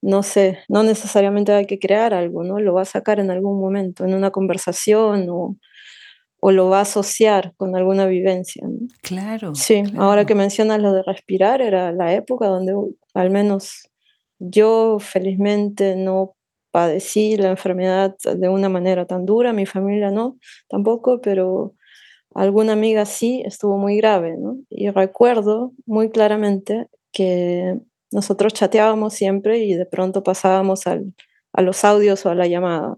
[0.00, 2.60] no sé, no necesariamente hay que crear algo, ¿no?
[2.60, 5.56] Lo va a sacar en algún momento, en una conversación o,
[6.40, 8.66] o lo va a asociar con alguna vivencia.
[8.66, 8.86] ¿no?
[9.02, 9.54] Claro.
[9.54, 10.02] Sí, claro.
[10.02, 12.74] ahora que mencionas lo de respirar, era la época donde
[13.14, 13.90] al menos
[14.38, 16.36] yo felizmente no
[16.70, 20.38] padecí la enfermedad de una manera tan dura, mi familia no,
[20.68, 21.74] tampoco, pero
[22.34, 24.58] alguna amiga sí estuvo muy grave, ¿no?
[24.70, 27.78] Y recuerdo muy claramente que
[28.10, 31.14] nosotros chateábamos siempre y de pronto pasábamos al,
[31.52, 32.96] a los audios o a la llamada.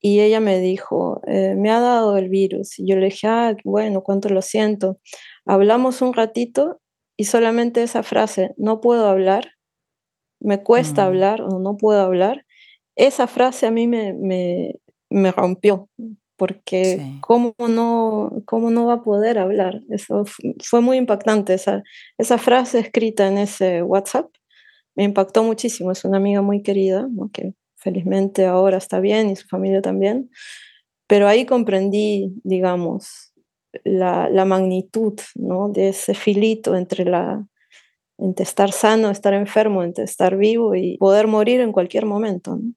[0.00, 2.78] Y ella me dijo, eh, me ha dado el virus.
[2.78, 5.00] Y yo le dije, ah, bueno, cuánto lo siento.
[5.44, 6.80] Hablamos un ratito
[7.16, 9.54] y solamente esa frase, no puedo hablar,
[10.40, 11.06] me cuesta mm.
[11.06, 12.46] hablar o no puedo hablar,
[12.94, 14.76] esa frase a mí me, me,
[15.10, 15.88] me rompió,
[16.38, 17.18] porque sí.
[17.20, 19.82] ¿cómo, no, ¿cómo no va a poder hablar?
[19.90, 20.24] Eso
[20.62, 21.82] fue muy impactante, esa,
[22.16, 24.30] esa frase escrita en ese WhatsApp
[24.98, 27.30] me impactó muchísimo, es una amiga muy querida, ¿no?
[27.32, 30.28] que felizmente ahora está bien y su familia también,
[31.06, 33.32] pero ahí comprendí, digamos,
[33.84, 35.68] la, la magnitud ¿no?
[35.68, 37.46] de ese filito entre, la,
[38.18, 42.56] entre estar sano, estar enfermo, entre estar vivo y poder morir en cualquier momento.
[42.56, 42.72] ¿no?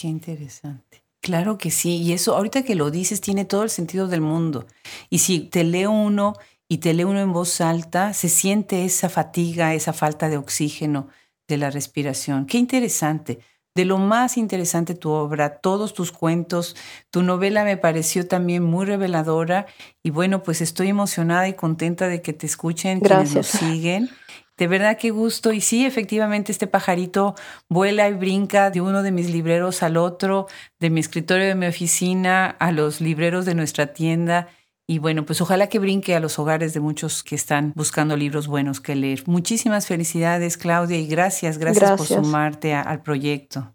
[0.00, 1.03] Qué interesante.
[1.24, 4.66] Claro que sí, y eso ahorita que lo dices tiene todo el sentido del mundo.
[5.08, 6.34] Y si te leo uno
[6.68, 11.08] y te lee uno en voz alta, se siente esa fatiga, esa falta de oxígeno
[11.48, 12.44] de la respiración.
[12.44, 13.38] Qué interesante.
[13.74, 16.76] De lo más interesante tu obra, todos tus cuentos,
[17.10, 19.64] tu novela me pareció también muy reveladora
[20.02, 23.30] y bueno, pues estoy emocionada y contenta de que te escuchen, Gracias.
[23.30, 24.10] quienes nos siguen.
[24.56, 25.52] De verdad qué gusto.
[25.52, 27.34] Y sí, efectivamente, este pajarito
[27.68, 30.46] vuela y brinca de uno de mis libreros al otro,
[30.78, 34.48] de mi escritorio de mi oficina a los libreros de nuestra tienda.
[34.86, 38.46] Y bueno, pues ojalá que brinque a los hogares de muchos que están buscando libros
[38.46, 39.22] buenos que leer.
[39.26, 42.08] Muchísimas felicidades, Claudia, y gracias, gracias, gracias.
[42.08, 43.74] por sumarte a, al proyecto.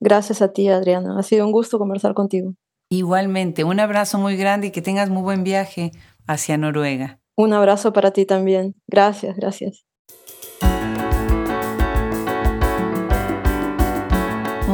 [0.00, 1.18] Gracias a ti, Adriana.
[1.18, 2.54] Ha sido un gusto conversar contigo.
[2.90, 5.92] Igualmente, un abrazo muy grande y que tengas muy buen viaje
[6.26, 7.20] hacia Noruega.
[7.36, 8.74] Un abrazo para ti también.
[8.88, 9.87] Gracias, gracias.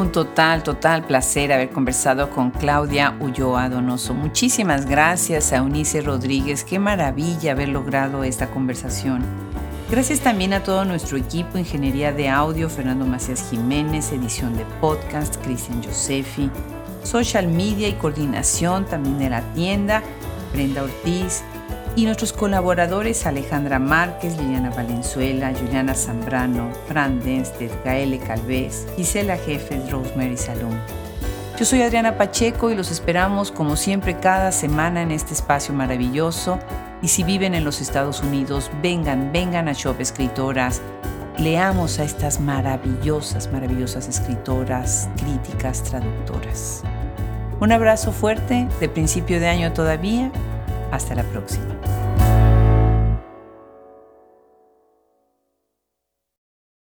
[0.05, 4.13] Un total, total placer haber conversado con Claudia Ulloa Donoso.
[4.13, 6.63] Muchísimas gracias a Eunice Rodríguez.
[6.63, 9.25] Qué maravilla haber logrado esta conversación.
[9.91, 15.37] Gracias también a todo nuestro equipo, Ingeniería de Audio, Fernando Macías Jiménez, edición de podcast,
[15.43, 16.51] Cristian Josefi,
[17.03, 20.03] social media y coordinación también de la tienda,
[20.53, 21.43] Brenda Ortiz,
[21.97, 29.91] y nuestros colaboradores Alejandra Márquez, Liliana Valenzuela, Juliana Zambrano, Fran Denstedt, Gaele Calvez, Gisela Jefes,
[29.91, 30.79] Rosemary Salón.
[31.57, 36.59] Yo soy Adriana Pacheco y los esperamos como siempre cada semana en este espacio maravilloso.
[37.01, 40.83] Y si viven en los Estados Unidos, vengan, vengan a Shop Escritoras.
[41.39, 46.83] Leamos a estas maravillosas, maravillosas escritoras, críticas, traductoras.
[47.61, 50.33] Un abrazo fuerte de principio de año todavía.
[50.91, 51.75] Hasta la próxima.